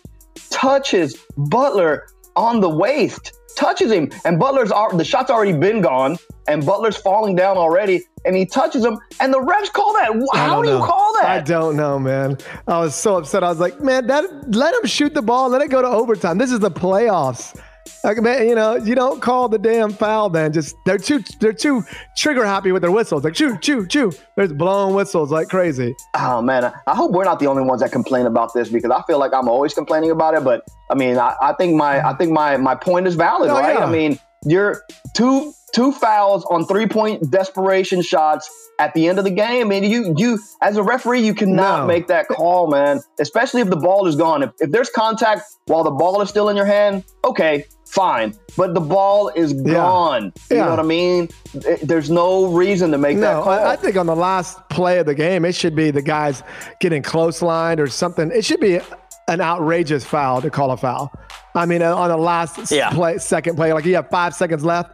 [0.52, 6.66] touches Butler on the waist, touches him, and Butler's the shot's already been gone, and
[6.66, 10.12] Butler's falling down already, and he touches him, and the refs call that.
[10.34, 11.26] How do you call that?
[11.26, 12.38] I don't know, man.
[12.68, 13.44] I was so upset.
[13.44, 15.50] I was like, man, that let him shoot the ball.
[15.50, 16.38] Let it go to overtime.
[16.38, 17.60] This is the playoffs.
[18.04, 20.54] Like, man, you know, you don't call the damn foul, then.
[20.54, 21.84] Just they're too they're too
[22.18, 23.24] trigger happy with their whistles.
[23.24, 24.12] Like, choo, choo, choo.
[24.38, 25.96] There's blowing whistles like crazy.
[26.16, 29.02] Oh man, I- hope we're not the only ones that complain about this because I
[29.04, 30.44] feel like I'm always complaining about it.
[30.44, 33.56] But I mean, I, I think my I think my my point is valid, Oh,
[33.60, 33.76] right?
[33.76, 33.86] yeah.
[33.86, 34.82] I mean, you're
[35.14, 39.86] two two fouls on three point desperation shots at the end of the game, and
[39.86, 41.86] you you as a referee you cannot No.
[41.88, 43.02] make that call, man.
[43.20, 44.42] Especially if the ball is gone.
[44.44, 48.34] If, if there's contact while the ball is still in your hand, okay, fine.
[48.58, 50.34] But the ball is gone.
[50.50, 50.66] You Yeah.
[50.66, 51.30] know what I mean?
[51.54, 53.54] It- there's no reason to make that No, call.
[53.54, 56.44] I, I think on the last play of the game, it should be the guys
[56.80, 58.32] getting close lined or something.
[58.32, 58.80] It should be
[59.28, 61.12] an outrageous foul to call a foul.
[61.56, 62.90] I mean, uh, on the last Yeah.
[62.92, 64.92] play, second play, like you have five seconds left.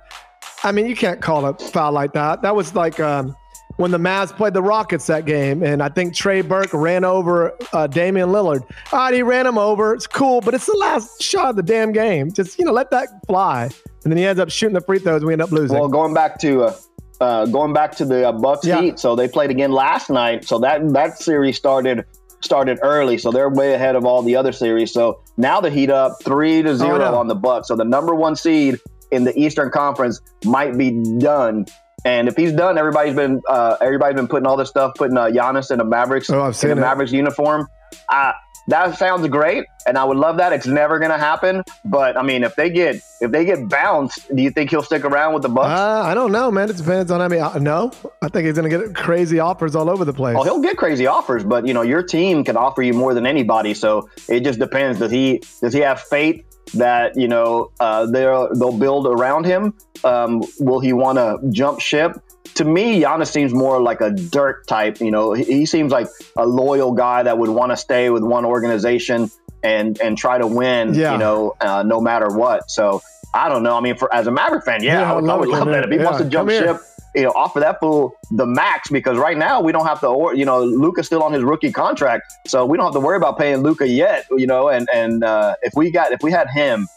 [0.64, 2.42] I mean, you can't call a foul like that.
[2.42, 3.36] That was like um,
[3.78, 7.58] when the Mavs played the Rockets that game, and I think Trey Burke ran over
[7.74, 8.62] uh, Damian Lillard.
[8.92, 9.94] All right, he ran him over.
[9.94, 12.32] It's cool, but it's the last shot of the damn game.
[12.32, 13.70] Just you know, let that fly.
[14.04, 15.18] And then he ends up shooting the free throws.
[15.18, 15.78] and We end up losing.
[15.78, 16.76] Well, going back to uh,
[17.20, 18.82] uh, going back to the uh, Bucks Yeah.
[18.82, 20.46] Heat, so they played again last night.
[20.46, 22.06] So that that series started
[22.42, 24.94] started early, so they're way ahead of all the other series.
[24.94, 27.16] So now the Heat up three to zero no.
[27.16, 27.68] on the Bucks.
[27.68, 28.80] So the number one seed
[29.12, 31.66] in the Eastern Conference might be done.
[32.06, 35.26] And if he's done, everybody's been uh, everybody's been putting all this stuff, putting uh,
[35.26, 36.76] Giannis in a Mavericks Oh, I've in seen a.
[36.76, 37.68] Mavericks uniform.
[38.08, 38.32] Uh,
[38.68, 40.52] that sounds great, and I would love that.
[40.52, 44.28] It's never going to happen, but I mean, if they get if they get bounced,
[44.36, 45.68] do you think he'll stick around with the Bucks?
[45.80, 46.70] Uh, I don't know, man.
[46.72, 47.22] It depends on.
[47.22, 47.92] I mean, uh, no,
[48.24, 50.36] I think he's gonna get crazy offers all over the place.
[50.40, 53.28] Oh, he'll get crazy offers, but you know your team can offer you more than
[53.28, 53.74] anybody.
[53.76, 54.98] So it just depends.
[55.00, 59.74] Does he does he have faith that you know uh, they'll they'll build around him?
[60.04, 62.20] Um, will he want to jump ship?
[62.56, 65.00] To me, Giannis seems more like a dirt type.
[65.00, 68.24] You know, he, he seems like a loyal guy that would want to stay with
[68.24, 69.30] one organization
[69.64, 70.94] and and try to win.
[70.94, 71.14] Yeah.
[71.14, 72.70] You know, uh, no matter what.
[72.70, 73.02] So
[73.34, 73.76] I don't know.
[73.76, 75.52] I mean, for as a Maverick fan, yeah, Yeah, I would, I love would to
[75.52, 76.78] love that if he wants to jump ship
[77.16, 80.36] you know, offer that fool the max because right now we don't have to, or
[80.36, 83.38] you know, Luka's still on his rookie contract, so we don't have to worry about
[83.38, 84.26] paying Luka yet.
[84.32, 86.88] You know, and and uh, if we got if we had him,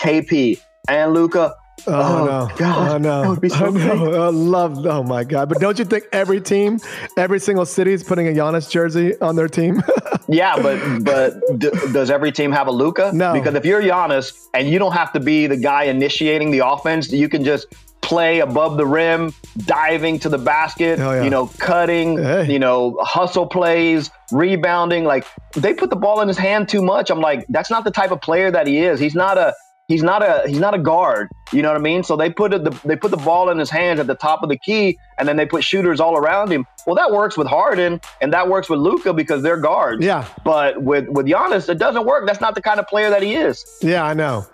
[0.00, 1.54] KP and Luka,
[1.88, 2.56] Oh, Oh, no!
[2.56, 3.22] God, oh no!
[3.22, 4.22] that would be so I know.
[4.24, 4.86] I love.
[4.86, 5.48] Oh my god!
[5.50, 6.80] But don't you think every team,
[7.18, 9.82] every single city is putting a Giannis jersey on their team?
[10.28, 13.10] yeah, but but d- does every team have a Luka?
[13.12, 13.34] No.
[13.34, 17.12] because if you're Giannis and you don't have to be the guy initiating the offense,
[17.12, 17.66] you can just
[18.02, 21.22] play above the rim, diving to the basket, yeah.
[21.22, 22.52] you know, cutting, Hey.
[22.52, 25.04] you know, hustle plays, rebounding.
[25.04, 27.10] Like they put the ball in his hand too much.
[27.10, 29.00] I'm like, that's not the type of player that he is.
[29.00, 29.54] He's not a
[29.88, 31.28] he's not a he's not a guard.
[31.52, 32.02] You know what I mean?
[32.02, 34.42] So they put it the, they put the ball in his hands at the top
[34.42, 36.64] of the key, and then they put shooters all around him.
[36.86, 40.04] Well, that works with Harden, and that works with Luka because they're guards.
[40.04, 40.26] Yeah.
[40.44, 42.26] But with with Giannis, it doesn't work.
[42.26, 43.64] That's not the kind of player that he is.
[43.82, 44.46] yeah, I know.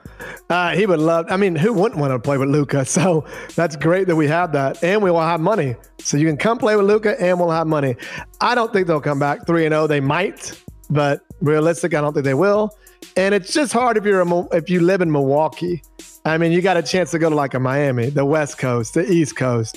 [0.49, 1.27] Uh, he would love.
[1.31, 2.85] I mean, who wouldn't want to play with Luka?
[2.93, 3.25] So
[3.57, 5.77] that's great that we have that, and we will have money.
[5.99, 7.97] So you can come play with Luka, and we'll have money.
[8.41, 9.87] I don't think they'll come back three and zero.
[9.87, 12.77] They might, but realistic, I don't think they will.
[13.17, 15.83] And it's just hard if you're a, if you live in Milwaukee
[16.25, 18.95] I mean, you got a chance to go to like a Miami, the West Coast,
[18.95, 19.77] the East Coast.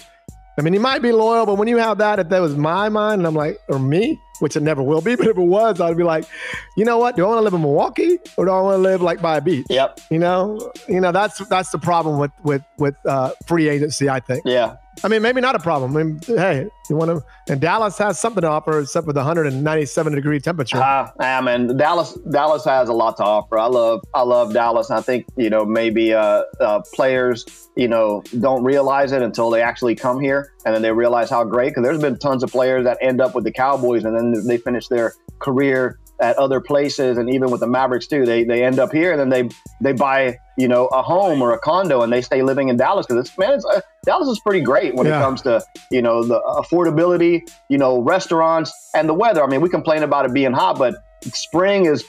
[0.60, 2.88] I mean, you might be loyal, but when you have that, if that was my
[2.88, 5.82] mind, and I'm like, or me, which it never will be, but if it was,
[5.82, 6.26] I'd be like,
[6.78, 7.16] you know what?
[7.16, 9.38] Do I want to live in Milwaukee or do I want to live like by
[9.38, 9.66] a beach?
[9.70, 10.00] Yep.
[10.12, 14.10] You know, you know that's that's the problem with with with uh, free agency.
[14.10, 14.44] I think.
[14.46, 14.78] Yeah.
[15.04, 15.96] I mean, maybe not a problem.
[15.96, 19.20] I mean, hey, you want to, and Dallas has something to offer except for the
[19.20, 20.78] 197 degree temperature.
[20.78, 21.76] Uh, yeah, man.
[21.76, 23.58] Dallas, Dallas has a lot to offer.
[23.58, 24.92] I love, I love Dallas.
[24.92, 27.46] I think you know maybe uh, uh, players,
[27.76, 31.44] you know, don't realize it until they actually come here, and then they realize how
[31.44, 31.70] great.
[31.70, 34.58] Because there's been tons of players that end up with the Cowboys, and then they
[34.58, 38.26] finish their career at other places, and even with the Mavericks too.
[38.26, 39.50] They they end up here, and then they
[39.82, 43.06] they buy you know a home or a condo, and they stay living in Dallas
[43.06, 45.20] because it's man, it's, uh, Dallas is pretty great when Yeah.
[45.20, 45.62] it comes to
[45.92, 49.44] you know the affordability, you know restaurants and the weather.
[49.44, 50.96] I mean, we complain about it being hot, but
[51.34, 52.04] spring is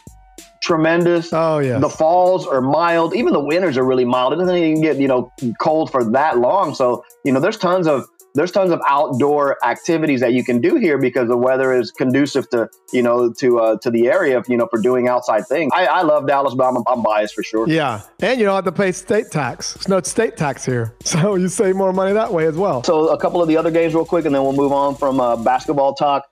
[0.62, 1.32] tremendous.
[1.32, 1.78] oh yeah.
[1.78, 3.14] The falls are mild.
[3.14, 4.32] Even the winters are really mild.
[4.32, 6.74] It doesn't even get you know cold for that long.
[6.74, 8.04] So you know, there's tons of
[8.36, 12.48] there's tons of outdoor activities that you can do here because the weather is conducive
[12.50, 15.72] to you know to uh, to the area you know for doing outside things.
[15.74, 17.68] I, I love Dallas, but I'm, I'm biased for sure.
[17.68, 19.74] yeah, and you don't have to pay state tax.
[19.74, 22.84] There's no state tax here, so you save more money that way as well.
[22.84, 25.18] So a couple of the other games real quick, and then we'll move on from
[25.20, 26.24] uh, basketball talk.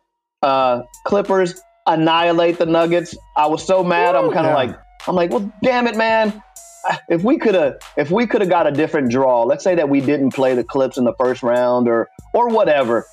[0.42, 3.16] Uh, Clippers annihilate the Nuggets.
[3.36, 4.14] I was so mad.
[4.14, 4.54] I'm kind of Yeah.
[4.54, 6.42] like, I'm like, well, damn it, man.
[7.08, 9.88] If we could have, if we could have got a different draw, let's say that
[9.88, 13.06] we didn't play the Clips in the first round or or whatever,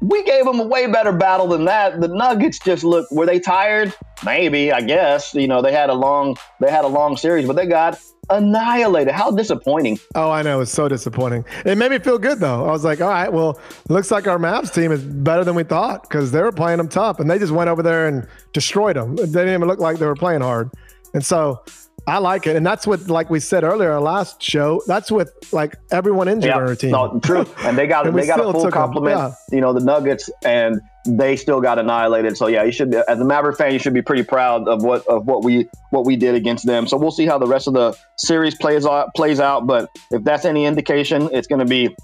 [0.00, 2.00] we gave them a way better battle than that.
[2.00, 3.10] The Nuggets just look.
[3.10, 3.94] Were they tired?
[4.24, 4.72] Maybe.
[4.72, 5.34] I guess.
[5.34, 7.98] You know, they had a long, they had a long series, but they got
[8.30, 9.12] annihilated.
[9.12, 9.98] How disappointing.
[10.14, 10.60] Oh, I know.
[10.60, 11.44] It's so disappointing.
[11.64, 12.64] It made me feel good though.
[12.64, 15.64] I was like, all right, well, looks like our Mavs team is better than we
[15.64, 18.96] thought because they were playing them tough and they just went over there and destroyed
[18.96, 19.16] them.
[19.16, 20.70] They didn't even look like they were playing hard.
[21.14, 21.62] And so
[22.06, 22.56] I like it.
[22.56, 26.50] And that's what, like we said earlier, our last show, that's with like everyone injured
[26.50, 26.90] on our team.
[26.90, 27.44] No, true.
[27.58, 29.16] And they got And they got a full complement.
[29.16, 29.32] yeah.
[29.52, 32.36] You know, the Nuggets, and they still got annihilated.
[32.36, 34.82] So yeah, you should, be, as a Maverick fan, you should be pretty proud of
[34.82, 36.86] what of what we what we did against them.
[36.86, 39.66] So we'll see how the rest of the series plays out plays out.
[39.66, 41.94] But if that's any indication, it's going to be.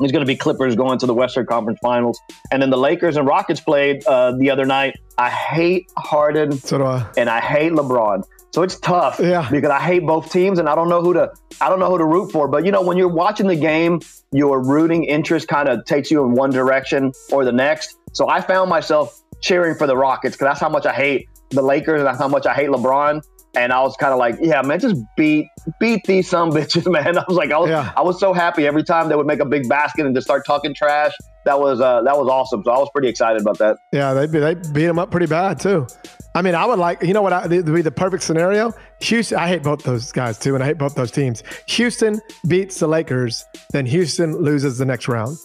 [0.00, 2.18] It's going to be Clippers going to the Western Conference Finals,
[2.50, 4.96] and then the Lakers and Rockets played uh, the other night.
[5.18, 7.06] I hate Harden So do I.
[7.16, 8.24] and I hate LeBron.
[8.52, 9.48] So it's tough Yeah.
[9.50, 11.98] because I hate both teams and I don't know who to I don't know who
[11.98, 12.48] to root for.
[12.48, 14.00] But you know, when you're watching the game,
[14.32, 17.96] your rooting interest kind of takes you in one direction or the next.
[18.12, 21.62] So I found myself cheering for the Rockets because that's how much I hate the
[21.62, 23.22] Lakers and that's how much I hate LeBron.
[23.56, 25.46] And I was kind of like, yeah, man, just beat
[25.78, 27.18] beat these some bitches, man.
[27.18, 27.92] I was like, I was, Yeah.
[27.96, 30.44] I was so happy every time they would make a big basket and just start
[30.46, 31.12] talking trash.
[31.44, 32.62] That was uh, that was awesome.
[32.64, 33.76] So I was pretty excited about that.
[33.92, 35.86] Yeah, they they beat them up pretty bad too.
[36.34, 38.72] I mean, I would like you know what I, would be the perfect scenario.
[39.02, 41.42] Houston, I hate both those guys too, and I hate both those teams.
[41.68, 45.36] Houston beats the Lakers, then Houston loses the next round.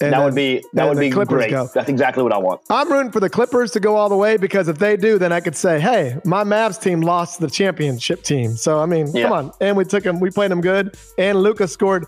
[0.00, 1.50] And that would be that would be Clippers great.
[1.50, 1.68] go.
[1.72, 2.60] That's exactly what I want.
[2.68, 5.32] I'm rooting for the Clippers to go all the way because if they do, then
[5.32, 8.56] I could say, hey, my Mavs team lost the championship team.
[8.56, 9.24] So I mean, Yeah.
[9.24, 12.06] come on, and we took them, we played them good, and Luka scored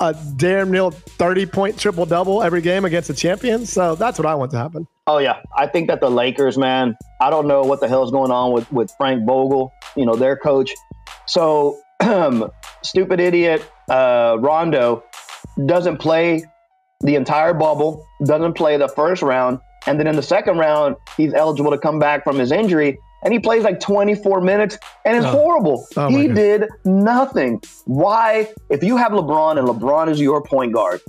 [0.00, 3.72] a damn near 30 point triple double every game against the champions.
[3.72, 4.86] So that's what I want to happen.
[5.06, 6.96] Oh yeah, I think that the Lakers, man.
[7.20, 10.36] I don't know what the hell's going on with with Frank Vogel, you know, their
[10.36, 10.72] coach.
[11.26, 11.78] So,
[12.82, 15.02] stupid idiot uh, Rondo
[15.66, 16.44] doesn't play
[17.00, 21.34] the entire bubble, doesn't play the first round, and then in the second round, he's
[21.34, 25.26] eligible to come back from his injury, and he plays like 24 minutes, and it's
[25.26, 25.30] Oh.
[25.30, 25.86] horrible.
[25.96, 26.34] Oh, he God.
[26.36, 27.60] did nothing.
[27.84, 31.00] Why, if you have LeBron and LeBron is your point guard,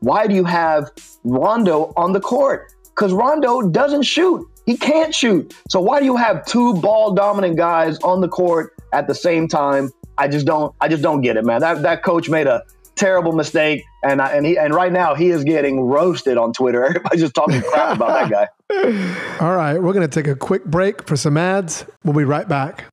[0.00, 0.90] why do you have
[1.24, 2.66] Rondo on the court?
[2.94, 4.46] Because Rondo doesn't shoot.
[4.66, 5.54] He can't shoot.
[5.68, 9.48] So why do you have two ball dominant guys on the court at the same
[9.48, 9.90] time?
[10.18, 10.74] I just don't.
[10.80, 11.60] I just don't get it, man.
[11.60, 12.62] That that coach made a
[13.00, 16.84] terrible mistake, and I, and he and right now he is getting roasted on Twitter.
[16.86, 19.40] Everybody's just talking crap about that guy.
[19.40, 21.86] All right, we're going to take a quick break for some ads.
[22.04, 22.84] We'll be right back.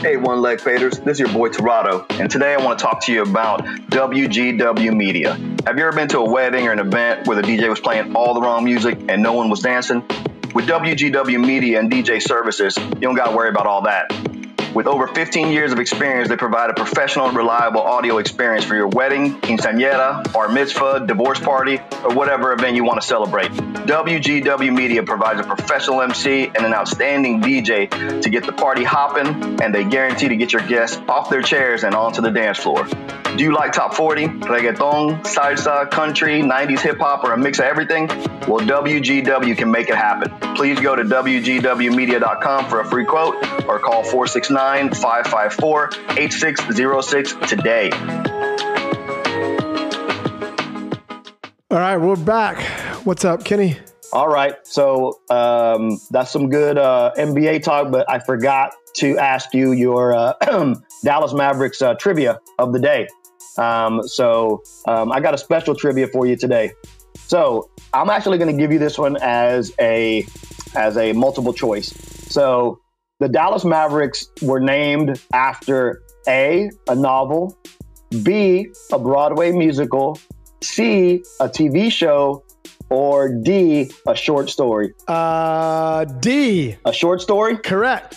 [0.00, 1.02] Hey, one leg faders.
[1.04, 4.96] This is your boy Torado, and today I want to talk to you about WGW
[4.96, 5.34] Media.
[5.66, 8.16] Have you ever been to a wedding or an event where the DJ was playing
[8.16, 10.00] all the wrong music and no one was dancing?
[10.54, 14.10] With WGW Media and DJ services, you don't got to worry about all that.
[14.74, 18.74] With over 15 years of experience, they provide a professional and reliable audio experience for
[18.74, 23.50] your wedding, quinceañera, bar mitzvah, divorce party, or whatever event you want to celebrate.
[23.50, 29.62] WGW Media provides a professional MC and an outstanding DJ to get the party hopping,
[29.62, 32.86] and they guarantee to get your guests off their chairs and onto the dance floor.
[33.34, 37.66] Do you like top 40, reggaeton, salsa, country, 90s hip hop, or a mix of
[37.66, 38.06] everything?
[38.06, 40.30] Well, WGW can make it happen.
[40.54, 43.34] Please go to WGWmedia.com for a free quote
[43.66, 47.90] or call 469 554 8606 today.
[51.70, 52.62] All right, we're back.
[53.04, 53.76] What's up, Kenny?
[54.12, 54.54] All right.
[54.66, 60.14] So um, that's some good uh, NBA talk, but I forgot to ask you your
[60.14, 60.34] uh,
[61.06, 63.06] Dallas Mavericks uh, trivia of the day.
[63.58, 66.72] Um, so um, I got a special trivia for you today.
[67.14, 70.26] So I'm actually going to give you this one as a
[70.74, 71.94] as a multiple choice.
[72.28, 72.80] So
[73.20, 77.56] the Dallas Mavericks were named after a a novel,
[78.24, 80.18] B a Broadway musical,
[80.60, 82.44] C a TV show,
[82.90, 84.92] or D a short story.
[85.06, 86.76] Uh, D.
[86.84, 87.58] A short story?
[87.58, 88.16] Correct.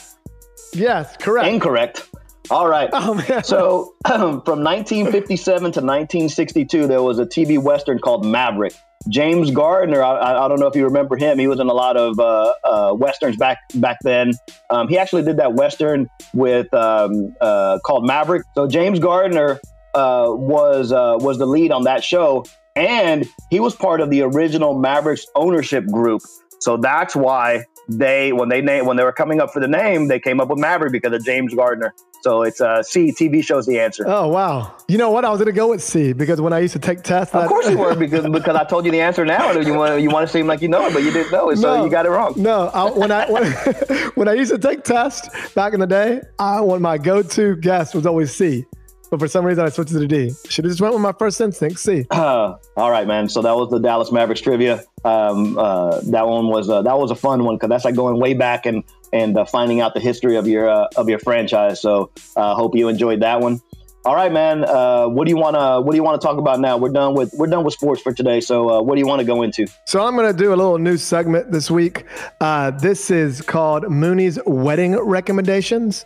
[0.74, 1.48] Yes, correct.
[1.48, 2.09] Incorrect.
[2.50, 2.90] All right.
[3.02, 3.42] Oh.
[3.44, 8.74] So um, from 1957 to 1962, there was a TV Western called Maverick.
[9.08, 11.40] James Garner, I, I don't know if you remember him.
[11.40, 14.34] He was in a lot of uh, uh, westerns back back then.
[14.70, 18.44] Um, he actually did that western with um, uh, called Maverick.
[18.56, 19.60] So James Garner
[19.96, 24.22] uh, was uh, was the lead on that show, and he was part of the
[24.22, 26.22] original Mavericks ownership group.
[26.60, 30.08] So that's why they when they name when they were coming up for the name,
[30.08, 31.94] they came up with Maverick because of James Garner.
[32.22, 33.14] So it's uh, C.
[33.14, 34.04] TV shows the answer.
[34.06, 34.76] Oh wow!
[34.90, 35.24] You know what?
[35.24, 37.70] I was gonna go with C because when I used to take tests, of course
[37.70, 40.28] you were because because I told you the answer now, and you want you want
[40.28, 41.86] to seem like you know it, but you didn't know it, so No.
[41.86, 42.34] you got it wrong.
[42.36, 43.52] No, I, when I when,
[44.16, 47.96] when I used to take tests back in the day, I when my go-to guess
[47.96, 48.66] was always C,
[49.10, 50.32] but for some reason I switched to the D.
[50.50, 52.06] Should have just went with my first instinct, C.
[52.20, 53.30] Uh, all right, man.
[53.30, 54.84] So that was the Dallas Mavericks trivia.
[55.04, 58.20] Um, uh, that one was uh, that was a fun one because that's like going
[58.20, 61.82] way back and and uh, finding out the history of your uh, of your franchise.
[61.82, 63.62] So uh, hope you enjoyed that one.
[64.06, 64.64] All right, man.
[64.64, 66.78] Uh, what do you want to What do you want to talk about now?
[66.78, 68.40] We're done with We're done with sports for today.
[68.40, 69.68] So uh, what do you want to go into?
[69.86, 72.06] So I'm gonna do a little new segment this week.
[72.40, 76.04] Uh, this is called Munie's wedding recommendations.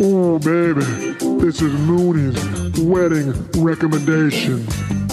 [0.00, 0.82] Oh, baby,
[1.40, 4.66] this is Munie's wedding recommendation.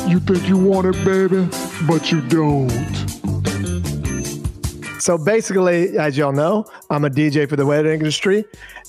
[0.10, 1.48] You think you want it, baby,
[1.88, 2.70] but you don't.
[5.00, 8.46] So basically, as y'all know, I'm a DJ for the wedding industry,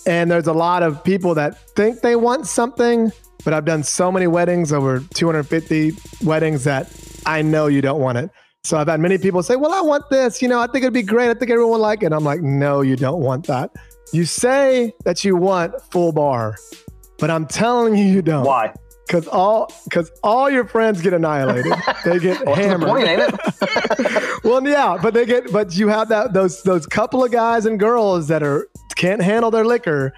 [0.06, 3.10] and there's a lot of people that think they want something,
[3.44, 5.92] but I've done so many weddings, over 250
[6.24, 6.88] weddings, that
[7.26, 8.30] I know you don't want it.
[8.62, 10.42] So I've had many people say, "Well, I want this.
[10.42, 11.30] You know, I think it'd be great.
[11.30, 13.70] I think everyone would like it." I'm like, "No, you don't want that.
[14.12, 16.56] You say that you want full bar,
[17.18, 18.44] but I'm telling you, you don't.
[18.44, 18.72] Why?
[19.06, 21.72] Because all because all your friends get annihilated.
[22.04, 22.88] they get the hammered.
[22.88, 24.40] point, ain't it?
[24.44, 27.78] Well, yeah, but they get, but you have that those those couple of guys and
[27.78, 30.12] girls that are can't handle their liquor,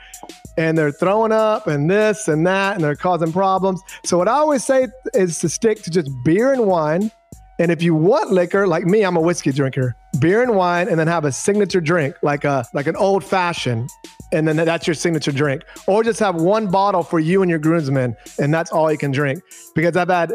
[0.56, 3.80] and they're throwing up and this and that, and they're causing problems.
[4.04, 7.10] So what I always say is to stick to just beer and wine.
[7.58, 9.94] And if you want liquor, like me, I'm a whiskey drinker.
[10.18, 13.88] Beer and wine, and then have a signature drink, like a like an old fashioned,
[14.32, 15.62] and then that's your signature drink.
[15.86, 19.10] Or just have one bottle for you and your groomsmen, and that's all you can
[19.10, 19.42] drink.
[19.74, 20.34] Because I've had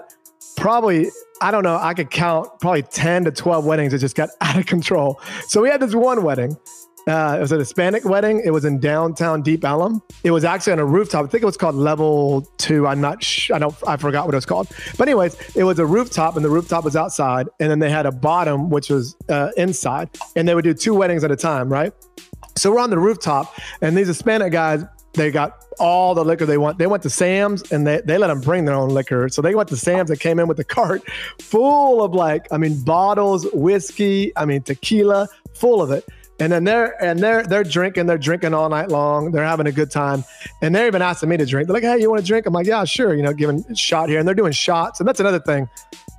[0.55, 1.09] probably
[1.41, 4.57] I don't know, I could count probably 10 to 12 weddings that just got out
[4.57, 5.19] of control.
[5.47, 6.57] So we had this one wedding.
[7.07, 8.41] Uh, it was a Hispanic wedding.
[8.43, 10.01] It was in downtown Deep Ellum.
[10.23, 11.25] It was actually on a rooftop.
[11.25, 12.85] I think it was called level two.
[12.85, 13.23] I'm not.
[13.23, 13.73] Sh- I don't.
[13.87, 14.67] I forgot what it was called.
[14.97, 18.05] But anyways, it was a rooftop, and the rooftop was outside, and then they had
[18.05, 21.71] a bottom which was uh, inside, and they would do two weddings at a time,
[21.71, 21.93] right?
[22.57, 26.57] So we're on the rooftop, and these Hispanic guys, they got all the liquor they
[26.57, 26.77] want.
[26.77, 29.29] They went to Sam's and they, they let them bring their own liquor.
[29.29, 31.03] So they went to Sam's and came in with a cart
[31.39, 36.05] full of like, I mean, bottles, whiskey, I mean, tequila, full of it.
[36.39, 39.31] And then they're and they're they're drinking, they're drinking all night long.
[39.31, 40.23] They're having a good time,
[40.61, 41.67] and they're even asking me to drink.
[41.67, 43.75] They're like, "Hey, you want to drink?" I'm like, "Yeah, sure." You know, giving a
[43.75, 45.67] shot here, and they're doing shots, and that's another thing.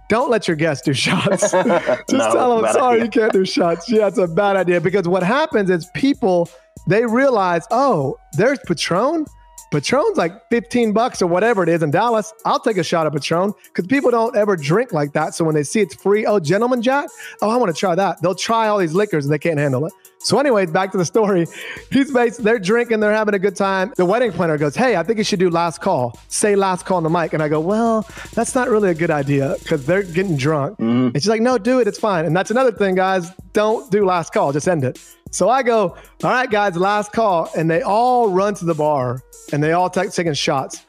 [0.09, 1.43] Don't let your guests do shots.
[1.53, 3.05] Just No, tell them, sorry, idea.
[3.05, 3.89] you can't do shots.
[3.91, 6.49] Yeah, it's a bad idea because what happens is people
[6.89, 9.27] they realize, oh, there's Patron.
[9.71, 12.33] Patron's like 15 bucks or whatever it is in Dallas.
[12.45, 15.35] I'll take a shot of Patron because people don't ever drink like that.
[15.35, 17.09] So when they see it's free, oh, gentleman Jack,
[17.43, 18.23] oh, I want to try that.
[18.23, 19.93] They'll try all these liquors and they can't handle it.
[20.21, 21.47] So, anyways, back to the story.
[21.93, 23.93] He's based, they're drinking, they're having a good time.
[23.97, 26.19] The wedding planner goes, Hey, I think you should do last call.
[26.29, 27.33] Say last call on the mic.
[27.35, 30.79] And I go, Well, that's not really a good idea because they're getting drunk.
[30.79, 31.07] Mm-hmm.
[31.15, 31.87] And she's like, No, do it.
[31.87, 32.25] It's fine.
[32.25, 33.31] And that's another thing, guys.
[33.53, 34.53] Don't do last call.
[34.53, 34.99] Just end it.
[35.31, 37.51] So I go, All right, guys, last call.
[37.57, 39.21] And they all run to the bar
[39.53, 40.85] and they all take taking shots.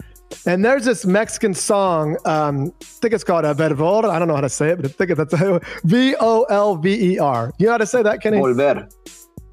[0.45, 2.15] And there's this Mexican song.
[2.25, 4.05] Um, I think it's called uh, Vervor.
[4.09, 6.75] I don't know how to say it, but I think it's that's V O L
[6.75, 7.51] V E R.
[7.57, 8.37] You know how to say that, Kenny?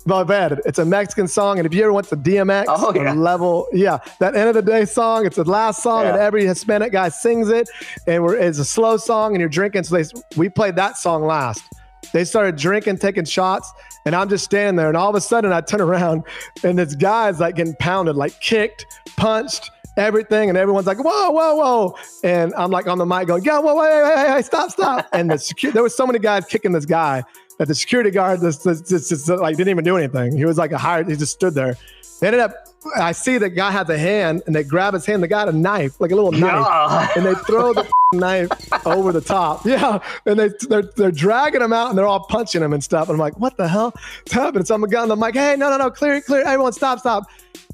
[0.06, 0.26] Volver.
[0.28, 0.60] Bad.
[0.66, 3.12] It's a Mexican song, and if you ever went to DMX Oh, yeah.
[3.12, 5.26] level, yeah, that end of the day song.
[5.26, 7.68] It's the last song, and every Hispanic guy sings it,
[8.06, 9.82] and we're, it's a slow song, and you're drinking.
[9.82, 10.04] So they,
[10.36, 11.64] we played that song last.
[12.12, 13.72] They started drinking, taking shots,
[14.06, 16.22] and I'm just standing there, and all of a sudden I turn around,
[16.64, 18.86] and this guy's like getting pounded, like kicked,
[19.16, 19.70] punched.
[19.98, 21.96] Everything and everyone's like, whoa, whoa, whoa.
[22.22, 25.06] And I'm like on the mic going, yeah, whoa, whoa, wait, wait, wait, stop, stop.
[25.14, 27.24] And the secu- there was so many guys kicking this guy
[27.58, 30.36] that the security guard just, just, just, just, like didn't even do anything.
[30.36, 31.78] He was like a hired, he just stood there.
[32.20, 32.52] They ended up,
[32.96, 35.22] I see the guy has a hand and they grab his hand.
[35.22, 37.16] The guy had a knife, like a little knife, God.
[37.16, 38.50] and they throw the knife
[38.86, 39.64] over the top.
[39.76, 39.98] Yeah.
[40.24, 43.08] And they, they're, they're dragging him out and they're all punching him and stuff.
[43.08, 43.90] And I'm like, what the hell?
[43.92, 44.64] What's happening?
[44.64, 46.42] So I'm going, I'm like, hey, no, no, no, clear clear.
[46.42, 47.24] Everyone stop, stop.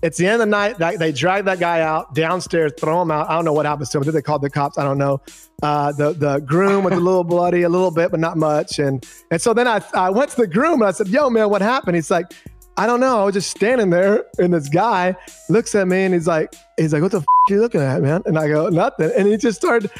[0.02, 0.78] It's the end of the night.
[0.78, 3.28] That, they drag that guy out downstairs, throw him out.
[3.28, 4.04] I don't know what happens to him.
[4.04, 4.78] Did they call the cops?
[4.78, 5.20] I don't know.
[5.62, 8.80] Uh, the the groom was a little bloody, a little bit, but not much.
[8.80, 11.50] And and so then I I went to the groom and I said, "Yo, man,
[11.50, 12.32] what happened?" He's like,
[12.76, 13.20] "I don't know.
[13.20, 15.14] I was just standing there, and this guy
[15.48, 18.00] looks at me and he's like, he's like, what the f- are you looking at,
[18.02, 19.90] man?" And I go, "Nothing." And he just started.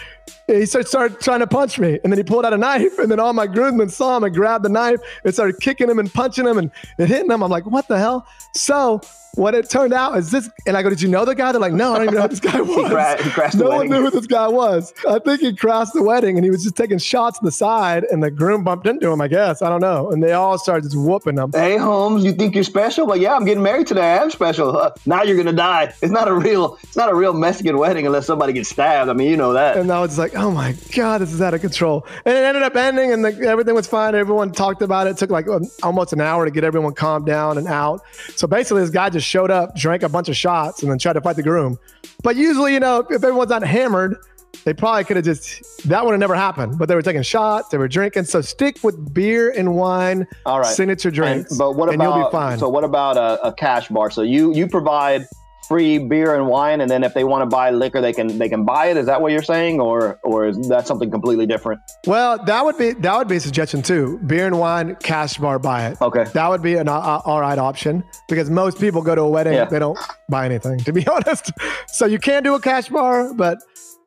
[0.46, 3.10] He started, started trying to punch me, and then he pulled out a knife, and
[3.10, 6.12] then all my groomsmen saw him and grabbed the knife and started kicking him and
[6.12, 7.42] punching him and, and hitting him.
[7.42, 8.26] I'm like, what the hell?
[8.54, 9.00] So
[9.34, 11.52] what it turned out is this, and I go, did you know the guy?
[11.52, 12.90] They're like, no, I don't even know who this guy was.
[12.90, 13.92] cra- he crashed the no one wedding.
[13.92, 14.92] knew who this guy was.
[15.08, 18.04] I think he crashed the wedding, and he was just taking shots to the side,
[18.10, 19.20] and the groom bumped into him.
[19.20, 21.50] I guess I don't know, and they all started just whooping him.
[21.52, 23.06] Hey Holmes, you think you're special?
[23.06, 24.12] Like, yeah, I'm getting married today.
[24.14, 24.76] I am special.
[24.76, 25.94] Uh, now you're gonna die.
[26.02, 26.61] It's not a real.
[26.82, 29.10] It's not a real Mexican wedding unless somebody gets stabbed.
[29.10, 29.76] I mean, you know that.
[29.76, 32.06] And I was like, oh my God, this is out of control.
[32.24, 34.14] And it ended up ending and the, everything was fine.
[34.14, 35.10] Everyone talked about it.
[35.10, 38.02] It took like um, almost an hour to get everyone calmed down and out.
[38.36, 41.14] So basically, this guy just showed up, drank a bunch of shots, and then tried
[41.14, 41.78] to fight the groom.
[42.22, 44.16] But usually, you know, if everyone's not hammered,
[44.64, 46.78] they probably could have just, that would have never happened.
[46.78, 48.24] But they were taking shots, they were drinking.
[48.24, 50.66] So stick with beer and wine, All right.
[50.66, 51.50] signature drinks.
[51.50, 52.16] And- but what about?
[52.16, 52.58] you'll be fine.
[52.58, 54.10] So what about a, a cash bar?
[54.10, 55.26] So you you provide
[55.68, 58.48] free beer and wine, and then if they want to buy liquor, they can they
[58.48, 58.96] can buy it.
[58.96, 61.80] Is that what you're saying, or or is that something completely different?
[62.06, 64.18] Well, that would be that would be a suggestion too.
[64.26, 66.00] Beer and wine, cash bar, buy it.
[66.00, 66.24] Okay.
[66.32, 69.54] that would be an uh, all right option because most people go to a wedding,
[69.54, 69.64] Yeah.
[69.66, 69.98] they don't
[70.28, 71.50] buy anything, to be honest.
[71.88, 73.58] So you can do a cash bar, but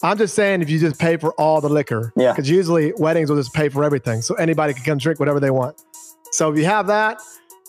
[0.04, 2.32] I'm just saying if you just pay for all the liquor, Yeah.
[2.34, 5.52] because usually weddings will just pay for everything, so anybody can come drink whatever they
[5.52, 5.82] want.
[6.32, 7.20] So if you have that,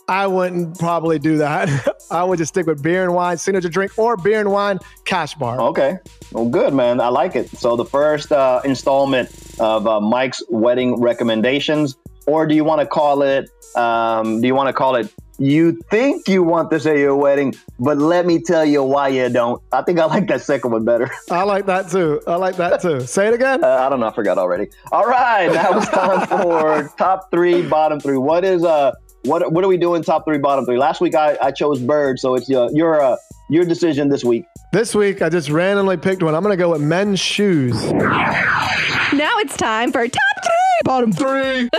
[0.08, 1.68] I wouldn't probably do that.
[2.10, 5.34] I would just stick with beer and wine, signature drink, or beer and wine cash
[5.34, 5.60] bar.
[5.60, 5.98] Okay.
[6.30, 7.00] Well, good, man.
[7.00, 7.50] I like it.
[7.50, 11.96] So the first uh, installment of uh, Mike's wedding recommendations,
[12.26, 13.50] or do you want to call it?
[13.74, 15.12] Um, do you want to call it?
[15.38, 19.28] You think you want this at your wedding, but let me tell you why you
[19.28, 19.60] don't.
[19.70, 21.10] I think I like that second one better.
[21.30, 22.22] I like that too.
[22.26, 23.00] I like that too.
[23.00, 23.62] Say it again.
[23.62, 24.06] Uh, I don't know.
[24.06, 24.68] I forgot already.
[24.92, 28.16] All right, now it's time for top three, bottom three.
[28.16, 28.92] What is uh
[29.26, 30.02] what what are we doing?
[30.02, 30.78] Top three, bottom three.
[30.78, 33.16] Last week I, I chose bird, so it's uh, your uh,
[33.50, 34.46] your decision this week.
[34.72, 36.34] This week I just randomly picked one.
[36.34, 37.74] I'm gonna go with men's shoes.
[37.92, 41.68] Now it's time for top three, bottom three.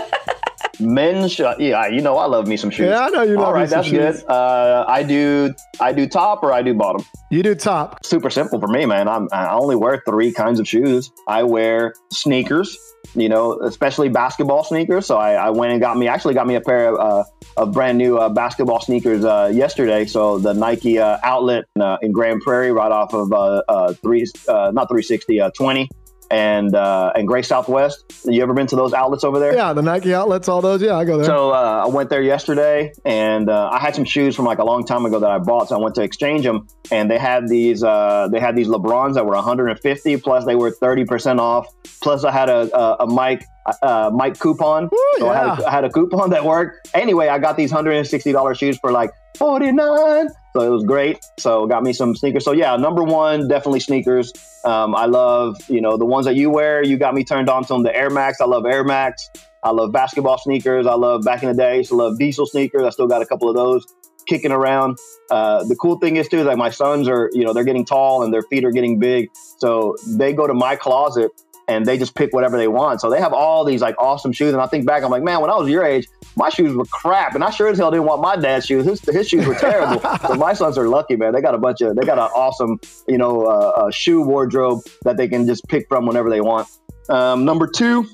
[0.79, 2.85] Men's, sh- yeah, you know I love me some shoes.
[2.89, 4.21] Yeah, I know you love All me right, some that's shoes.
[4.21, 4.29] good.
[4.31, 7.03] Uh, I do I do top or I do bottom.
[7.31, 8.05] You do top.
[8.05, 9.07] Super simple for me, man.
[9.07, 11.11] I'm, I only wear three kinds of shoes.
[11.27, 12.77] I wear sneakers,
[13.15, 15.05] you know, especially basketball sneakers.
[15.05, 17.23] So I, I went and got me actually got me a pair of, uh,
[17.57, 20.05] of brand new uh, basketball sneakers uh, yesterday.
[20.05, 24.87] So the Nike uh, outlet uh, in Grand Prairie, right off of uh, three, not
[24.89, 25.89] 360, uh, 20,
[26.31, 28.03] and uh, and Great Southwest.
[28.25, 29.55] You ever been to those outlets over there?
[29.55, 30.81] Yeah, the Nike outlets, all those.
[30.81, 31.25] Yeah, I go there.
[31.25, 34.63] So uh, I went there yesterday, and uh, I had some shoes from like a
[34.63, 35.69] long time ago that I bought.
[35.69, 39.15] So I went to exchange them, and they had these uh, they had these Lebrons
[39.15, 41.67] that were 150 plus they were 30 percent off.
[42.01, 43.43] Plus I had a a, a Mike
[43.81, 44.89] uh, Mike coupon.
[45.17, 46.89] so I, had a, I had a coupon that worked.
[46.93, 50.27] Anyway, I got these 160 dollar shoes for like 49.
[50.57, 51.19] So it was great.
[51.37, 52.43] So got me some sneakers.
[52.43, 54.33] So yeah, number one, definitely sneakers.
[54.65, 56.83] Um, I love, you know, the ones that you wear.
[56.83, 57.83] You got me turned on to them.
[57.83, 58.41] The Air Max.
[58.41, 59.29] I love Air Max.
[59.63, 60.87] I love basketball sneakers.
[60.87, 61.85] I love back in the day.
[61.87, 62.81] I love diesel sneakers.
[62.81, 63.85] I still got a couple of those
[64.27, 64.97] kicking around.
[65.29, 68.23] Uh, the cool thing is too, like my sons are, you know, they're getting tall
[68.23, 69.29] and their feet are getting big.
[69.59, 71.29] So they go to my closet
[71.67, 73.01] and they just pick whatever they want.
[73.01, 74.53] So they have all these like awesome shoes.
[74.53, 76.85] And I think back, I'm like, man, when I was your age, my shoes were
[76.85, 78.85] crap, and I sure as hell didn't want my dad's shoes.
[78.85, 80.01] His, his shoes were terrible.
[80.27, 81.33] so my sons are lucky, man.
[81.33, 84.81] They got a bunch of, they got an awesome, you know, uh, uh, shoe wardrobe
[85.03, 86.67] that they can just pick from whenever they want.
[87.09, 88.07] Um, number two,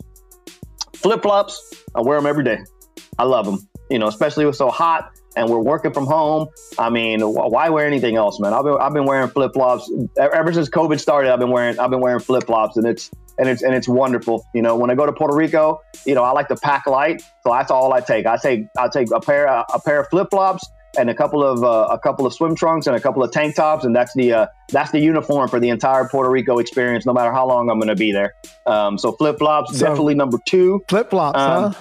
[0.95, 1.83] flip flops.
[1.95, 2.59] I wear them every day.
[3.19, 3.67] I love them.
[3.89, 6.47] You know, especially with so hot and we're working from home.
[6.77, 8.53] I mean, why wear anything else, man?
[8.53, 11.31] I've been I've been wearing flip flops ever since COVID started.
[11.31, 14.45] I've been wearing I've been wearing flip flops, and it's and it's and it's wonderful.
[14.53, 17.21] You know, when I go to Puerto Rico, you know, I like to pack light,
[17.43, 18.25] so that's all I take.
[18.25, 21.63] I take I take a pair a pair of flip flops and a couple of
[21.63, 24.31] uh, a couple of swim trunks and a couple of tank tops, and that's the
[24.33, 27.79] uh, that's the uniform for the entire Puerto Rico experience, no matter how long I'm
[27.79, 28.33] going to be there.
[28.67, 30.81] Um, so flip flops So- definitely number two.
[30.87, 31.79] Flip flops, Um, huh?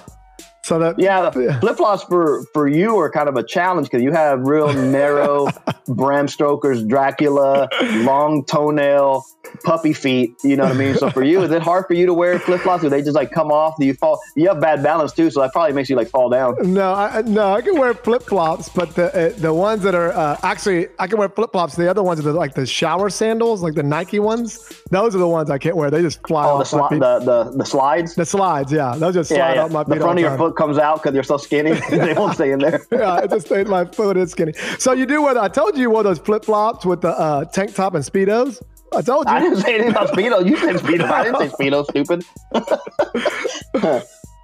[0.65, 4.01] So that Yeah, the flip flops for for you are kind of a challenge because
[4.01, 5.47] you have real narrow
[5.87, 7.67] Bram Stoker's Dracula,
[8.05, 9.25] long toenail,
[9.65, 10.33] puppy feet.
[10.41, 10.95] You know what I mean?
[10.95, 12.81] So for you, is it hard for you to wear flip flops?
[12.83, 13.75] Do they just like come off?
[13.77, 14.21] Do you fall?
[14.37, 16.55] You have bad balance too, so that probably makes you like fall down.
[16.73, 20.13] No, I, no, I can wear flip flops, but the uh, the ones that are
[20.13, 21.75] uh, actually I can wear flip flops.
[21.75, 24.81] The other ones are the, like the shower sandals, like the Nike ones.
[24.91, 25.91] Those are the ones I can't wear.
[25.91, 27.19] They just fly Oh, the, off my sli- the
[27.51, 28.15] the the slides.
[28.15, 29.63] The slides, yeah, they'll just slide Yeah, yeah.
[29.65, 30.01] off my The feet.
[30.01, 30.52] front all of your time.
[30.53, 31.73] Comes out because you're so skinny.
[31.89, 32.81] they won't stay in there.
[32.91, 34.53] yeah, it just stayed my foot is skinny.
[34.79, 37.45] So you do what I told you you wore those flip flops with the uh,
[37.45, 38.61] tank top and speedos.
[38.93, 39.33] I told you.
[39.33, 40.47] I didn't say anything about Speedo.
[40.47, 41.09] You said Speedo.
[41.09, 42.23] I didn't say Speedo, stupid.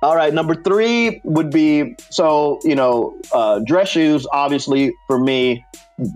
[0.01, 5.66] All right, number three would be so, you know, uh, dress shoes, obviously, for me,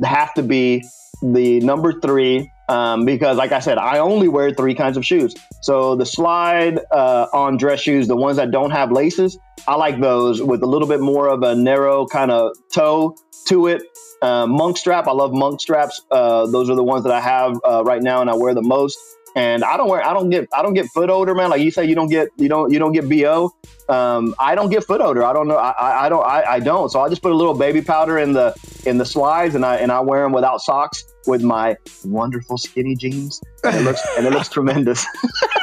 [0.04, 0.84] have to be
[1.22, 5.36] the number three um, because, like I said, I only wear three kinds of shoes.
[5.62, 9.38] So the slide uh, on dress shoes, the ones that don't have laces,
[9.68, 13.16] I like those with a little bit more of a narrow kind of toe
[13.48, 13.84] to it.
[14.22, 16.02] Uh, monk strap, I love monk straps.
[16.10, 18.62] Uh, those are the ones that I have uh, right now, and I wear the
[18.62, 18.98] most.
[19.36, 21.50] And I don't wear, I don't get, I don't get foot odor, man.
[21.50, 23.52] Like you say, you don't get, you don't, you don't get bo.
[23.90, 25.24] Um, I don't get foot odor.
[25.24, 25.58] I don't know.
[25.58, 26.90] I, I, I don't, I, I don't.
[26.90, 28.56] So I just put a little baby powder in the
[28.86, 31.76] in the slides, and I and I wear them without socks with my
[32.06, 35.06] wonderful skinny jeans, and it looks and it looks tremendous.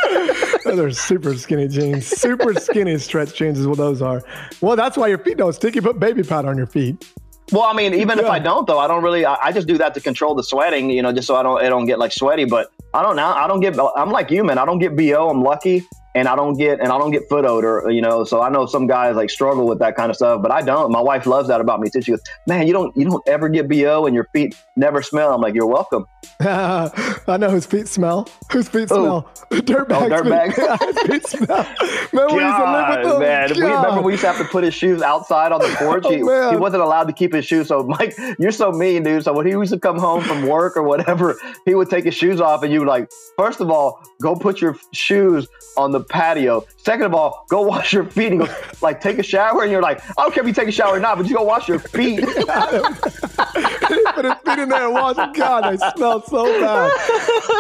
[0.64, 4.22] They're super skinny jeans, super skinny stretch jeans is what those are.
[4.60, 5.74] Well, that's why your feet don't stick.
[5.74, 7.12] You put baby powder on your feet.
[7.52, 9.24] Well, I mean, even if I don't though, I don't really.
[9.24, 11.64] I, I just do that to control the sweating, you know, just so I don't,
[11.64, 12.44] it don't get like sweaty.
[12.44, 13.26] But I don't know.
[13.26, 13.78] I don't get.
[13.97, 14.59] I'm like you, man.
[14.59, 15.30] I don't get bo.
[15.30, 15.84] I'm lucky,
[16.14, 18.24] and I don't get, and I don't get foot odor, you know.
[18.24, 20.90] So I know some guys like struggle with that kind of stuff, but I don't.
[20.90, 22.02] My wife loves that about me too.
[22.02, 25.32] She goes, "Man, you don't, you don't ever get bo, and your feet never smell."
[25.32, 26.06] I'm like, "You're welcome."
[26.40, 28.28] I know whose feet smell.
[28.50, 29.30] Whose feet smell?
[29.52, 29.90] Oh, dirtbag.
[29.90, 30.80] Oh, dirtbag.
[30.80, 31.66] his feet smell.
[32.12, 33.50] Remember we used to live with God, man.
[33.54, 36.04] We, remember we used to have to put his shoes outside on the porch.
[36.06, 36.52] Oh, he, man.
[36.52, 37.68] he wasn't allowed to keep his shoes.
[37.68, 39.24] So, Mike, you're so mean, dude.
[39.24, 41.36] So when he used to come home from work or whatever,
[41.66, 44.61] he would take his shoes off, and you would like, first of all, go put
[44.61, 46.66] your shoes on the patio.
[46.76, 48.32] Second of all, go wash your feet.
[48.32, 48.51] And goes,
[48.82, 50.96] like, take a shower, and you're like, I don't care if you take a shower
[50.96, 52.24] or not, but you go wash your feet.
[54.22, 55.32] put his feet in there and wash them.
[55.32, 56.90] God, they smell so bad.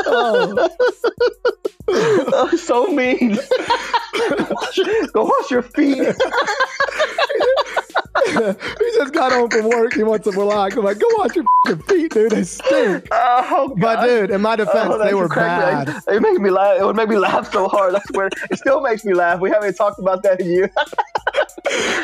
[0.06, 0.68] Oh,
[1.88, 3.38] oh so mean.
[5.12, 6.14] go wash your feet.
[8.26, 9.94] He just got home from work.
[9.94, 10.76] He wants to relax.
[10.76, 12.30] I'm like, go wash your f***ing feet, dude.
[12.32, 13.08] They stink.
[13.12, 16.02] Oh, But dude, in my defense, Oh, they were bad.
[16.08, 16.80] It makes me laugh.
[16.80, 17.94] It would make me laugh so hard.
[17.94, 18.28] I swear.
[18.50, 19.40] It still makes me laugh.
[19.40, 20.70] We haven't talked about that in years.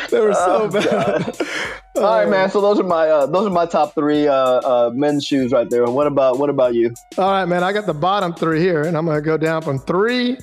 [0.09, 1.35] They were Oh, so bad.
[1.97, 2.49] All right, man.
[2.49, 5.69] So those are my uh, those are my top three uh, uh, men's shoes right
[5.69, 5.83] there.
[5.85, 6.93] What about what about you?
[7.17, 7.63] All right, man.
[7.63, 10.37] I got the bottom three here, and I'm going to go down from three,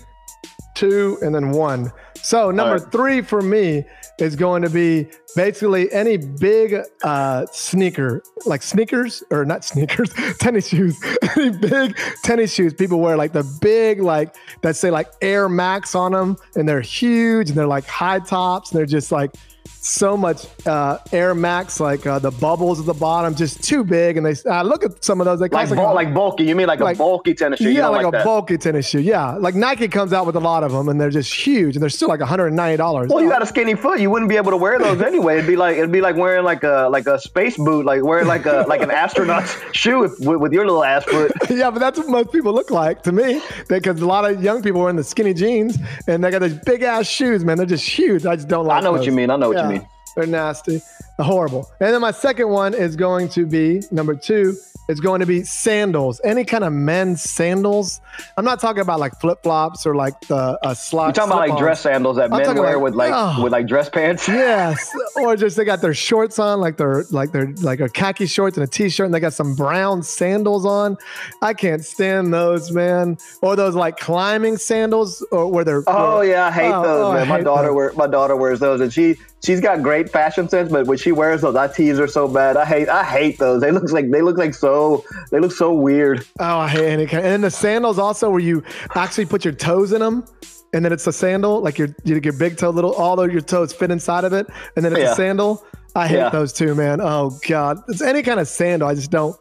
[0.74, 1.92] two, and then one.
[2.22, 2.92] So number right.
[2.92, 3.84] three for me
[4.18, 10.68] is going to be basically any big uh, sneaker, like sneakers or not sneakers, tennis
[10.68, 10.98] shoes.
[11.36, 15.94] any big tennis shoes people wear, like the big, like that say like Air Max
[15.94, 19.34] on them, and they're huge and they're like high tops, and they're just like
[19.66, 24.16] so much uh, Air Max, like uh, the bubbles at the bottom, just too big.
[24.16, 26.44] And they uh, look at some of those, they Like cost bul- like bulky?
[26.44, 27.70] You mean like, like- a bulky tennis shoe?
[27.70, 28.24] Yeah, like, like, a that?
[28.24, 29.00] bulky tennis shoe.
[29.00, 31.82] Yeah, like Nike comes out with a lot of them, and they're just huge, and
[31.82, 33.10] they're still like one hundred and ninety dollars.
[33.10, 34.00] Well, you got a skinny foot.
[34.00, 35.34] You wouldn't be able to wear those anyway.
[35.34, 38.26] It'd be like it'd be like wearing like a like a space boot, like wearing
[38.26, 41.32] like a like an astronaut's shoe with, with your little ass foot.
[41.50, 44.62] yeah, but that's what most people look like to me, because a lot of young
[44.62, 47.58] people wearing the skinny jeans, and they got these big ass shoes, man.
[47.58, 48.24] They're just huge.
[48.24, 48.80] I just don't like.
[48.80, 49.30] I know what you mean.
[49.30, 49.88] I know what you mean.
[50.16, 50.80] They're nasty,
[51.18, 51.70] horrible.
[51.80, 54.56] And then my second one is going to be number two.
[54.86, 58.02] It's going to be sandals, any kind of men's sandals.
[58.36, 61.06] I'm not talking about like flip flops or like the uh, slide.
[61.06, 63.42] You're talking about like dress sandals that I'm men wear like- with like oh.
[63.42, 64.28] with like dress pants.
[64.44, 68.26] Yes, or just they got their shorts on, like they're like they're like a khaki
[68.26, 70.98] shorts and a t-shirt, and they got some brown sandals on.
[71.40, 73.16] I can't stand those, man.
[73.40, 75.82] Or those like climbing sandals, or where they're.
[75.86, 77.28] Oh where- yeah, I hate Oh, those, oh, man.
[77.28, 80.86] My daughter wear my daughter wears those, and she she's got great fashion sense, but
[80.86, 82.56] when she wears those, I tease her so bad.
[82.56, 83.60] I hate I hate those.
[83.60, 86.26] They look like they look like so they look so weird.
[86.40, 87.22] Oh, I hate any kind.
[87.24, 90.24] And then the sandals also, where you actually put your toes in them,
[90.72, 93.74] and then it's a sandal, like your your big toe, little all of your toes
[93.74, 94.46] fit inside of it,
[94.76, 95.12] and then it's Yeah.
[95.12, 95.62] a sandal.
[95.94, 96.30] I hate Yeah.
[96.30, 97.00] those too, man.
[97.02, 98.88] Oh god, it's any kind of sandal.
[98.88, 99.36] I just don't.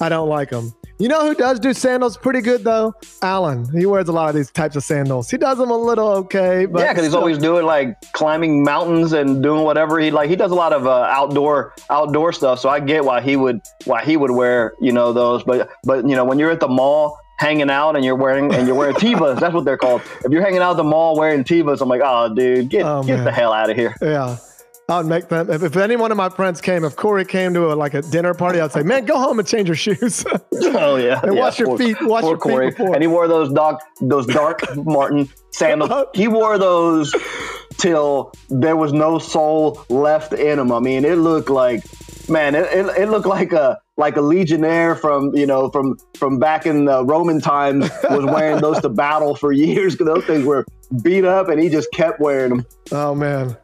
[0.00, 0.72] I don't like them.
[0.98, 2.94] You know who does do sandals pretty good though?
[3.20, 3.66] Alan.
[3.76, 5.28] He wears a lot of these types of sandals.
[5.28, 8.62] He does them a little okay, but yeah, because he's still- always doing like climbing
[8.62, 10.30] mountains and doing whatever he like.
[10.30, 13.60] He does a lot of uh, outdoor outdoor stuff, so I get why he would
[13.86, 15.42] why he would wear you know those.
[15.42, 18.64] But but you know when you're at the mall hanging out and you're wearing and
[18.68, 20.00] you're wearing Tevas, that's what they're called.
[20.24, 23.02] If you're hanging out at the mall wearing Tevas, I'm like, oh dude, get Oh,
[23.02, 23.24] get man.
[23.24, 23.96] the hell out of here.
[24.00, 24.36] Yeah.
[24.88, 25.50] I would make them.
[25.50, 28.02] If, if any one of my friends came, if Corey came to a, like a
[28.02, 30.24] dinner party, I'd say, "Man, go home and change your shoes."
[30.76, 32.94] Oh yeah, And yeah, wash your poor- feet- wash your feet before.
[32.94, 35.90] And he wore those dark, those dark Martin sandals.
[35.90, 36.06] Uh-huh.
[36.14, 37.14] He wore those
[37.78, 40.72] till there was no soul left in him.
[40.72, 41.82] I mean, it looked like,
[42.28, 46.38] man, it, it, it looked like a like a legionnaire from you know from from
[46.38, 50.64] back in the Roman times was wearing those to battle for years those things were
[51.02, 52.66] beat up, and he just kept wearing them.
[52.92, 53.56] oh man.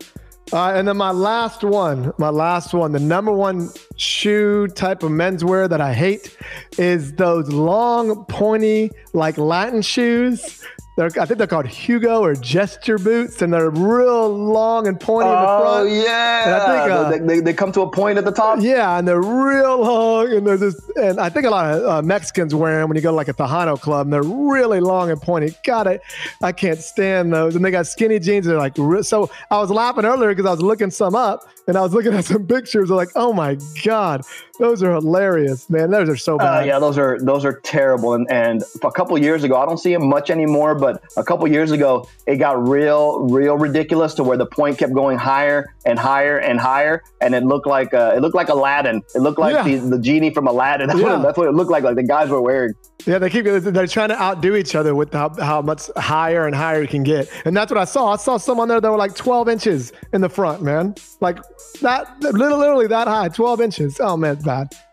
[0.53, 5.13] Right, and then my last one, my last one, the number one shoe type of
[5.13, 6.37] menswear that I hate
[6.77, 10.61] is those long, pointy, like Latin shoes.
[10.97, 15.29] They're, I think they're called Hugo or gesture boots, and they're real long and pointy
[15.29, 18.19] in the Oh yeah, And I think, uh, they, they, they come to a point
[18.19, 18.59] at the top.
[18.61, 22.03] Yeah, and they're real long, and they're just, and I think a lot of uh,
[22.03, 25.11] Mexicans wear them when you go to like a Tejano club, and they're really long
[25.11, 25.55] and pointy.
[25.65, 26.01] God, I,
[26.43, 27.55] I can't stand those.
[27.57, 28.47] And they got skinny jeans.
[28.47, 31.81] They're like, so I was laughing earlier because I was looking some up, and I
[31.83, 32.91] was looking at some pictures.
[32.91, 34.23] I'm like, oh my God,
[34.61, 35.91] those are hilarious, man.
[35.91, 36.67] Those are so Uh, bad.
[36.67, 38.15] yeah, those are those are terrible.
[38.15, 40.75] And and a couple years ago, I don't see them much anymore.
[40.75, 44.93] But a couple years ago, it got real real ridiculous to where the point kept
[44.93, 49.03] going higher and higher and higher, and it looked like uh, it looked like Aladdin.
[49.15, 49.63] It looked like Yeah.
[49.65, 50.87] the, the genie from Aladdin.
[50.89, 51.19] That's, what Yeah.
[51.21, 51.83] it, that's what it looked like.
[51.83, 52.75] Like the guys were wearing.
[53.07, 56.55] Yeah, they keep they're trying to outdo each other with how, how much higher and
[56.55, 58.13] higher you can get, and that's what I saw.
[58.13, 61.39] I saw someone there that were like 12 inches in the front, man, like
[61.81, 63.99] that, literally, literally that high, 12 inches.
[64.01, 64.37] Oh man,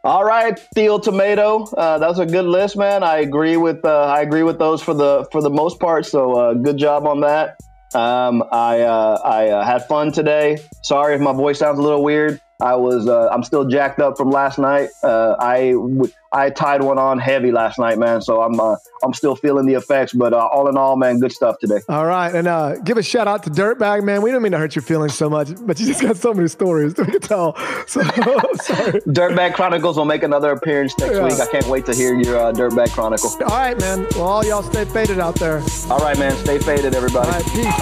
[0.03, 1.65] All right, Theo Tomato.
[1.65, 3.03] Uh, that was a good list, man.
[3.03, 6.05] I agree with uh, I agree with those for the for the most part.
[6.05, 7.57] So uh, good job on that.
[7.93, 10.57] Um, I uh, I uh, had fun today.
[10.83, 12.41] Sorry if my voice sounds a little weird.
[12.59, 14.89] I was uh, I'm still jacked up from last night.
[15.03, 18.19] Uh, I w- I tied one on heavy last night, man.
[18.19, 20.11] So I'm uh, I'm still feeling the effects.
[20.11, 21.81] But uh, all in all, man, good stuff today.
[21.87, 24.23] All right, and uh, give a shout out to Dirtbag, man.
[24.23, 26.47] We don't mean to hurt your feelings so much, but you just got so many
[26.47, 27.53] stories to tell.
[27.87, 28.01] So
[28.55, 29.01] sorry.
[29.01, 31.23] Dirtbag Chronicles will make another appearance next Yeah.
[31.25, 31.39] week.
[31.39, 33.29] I can't wait to hear your uh, Dirtbag Chronicle.
[33.43, 34.07] All right, man.
[34.15, 35.61] Well, all y'all stay faded out there.
[35.91, 36.35] All right, man.
[36.37, 37.27] Stay faded, everybody.
[37.29, 37.75] All right, peace.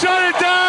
[0.00, 0.67] Shut it down!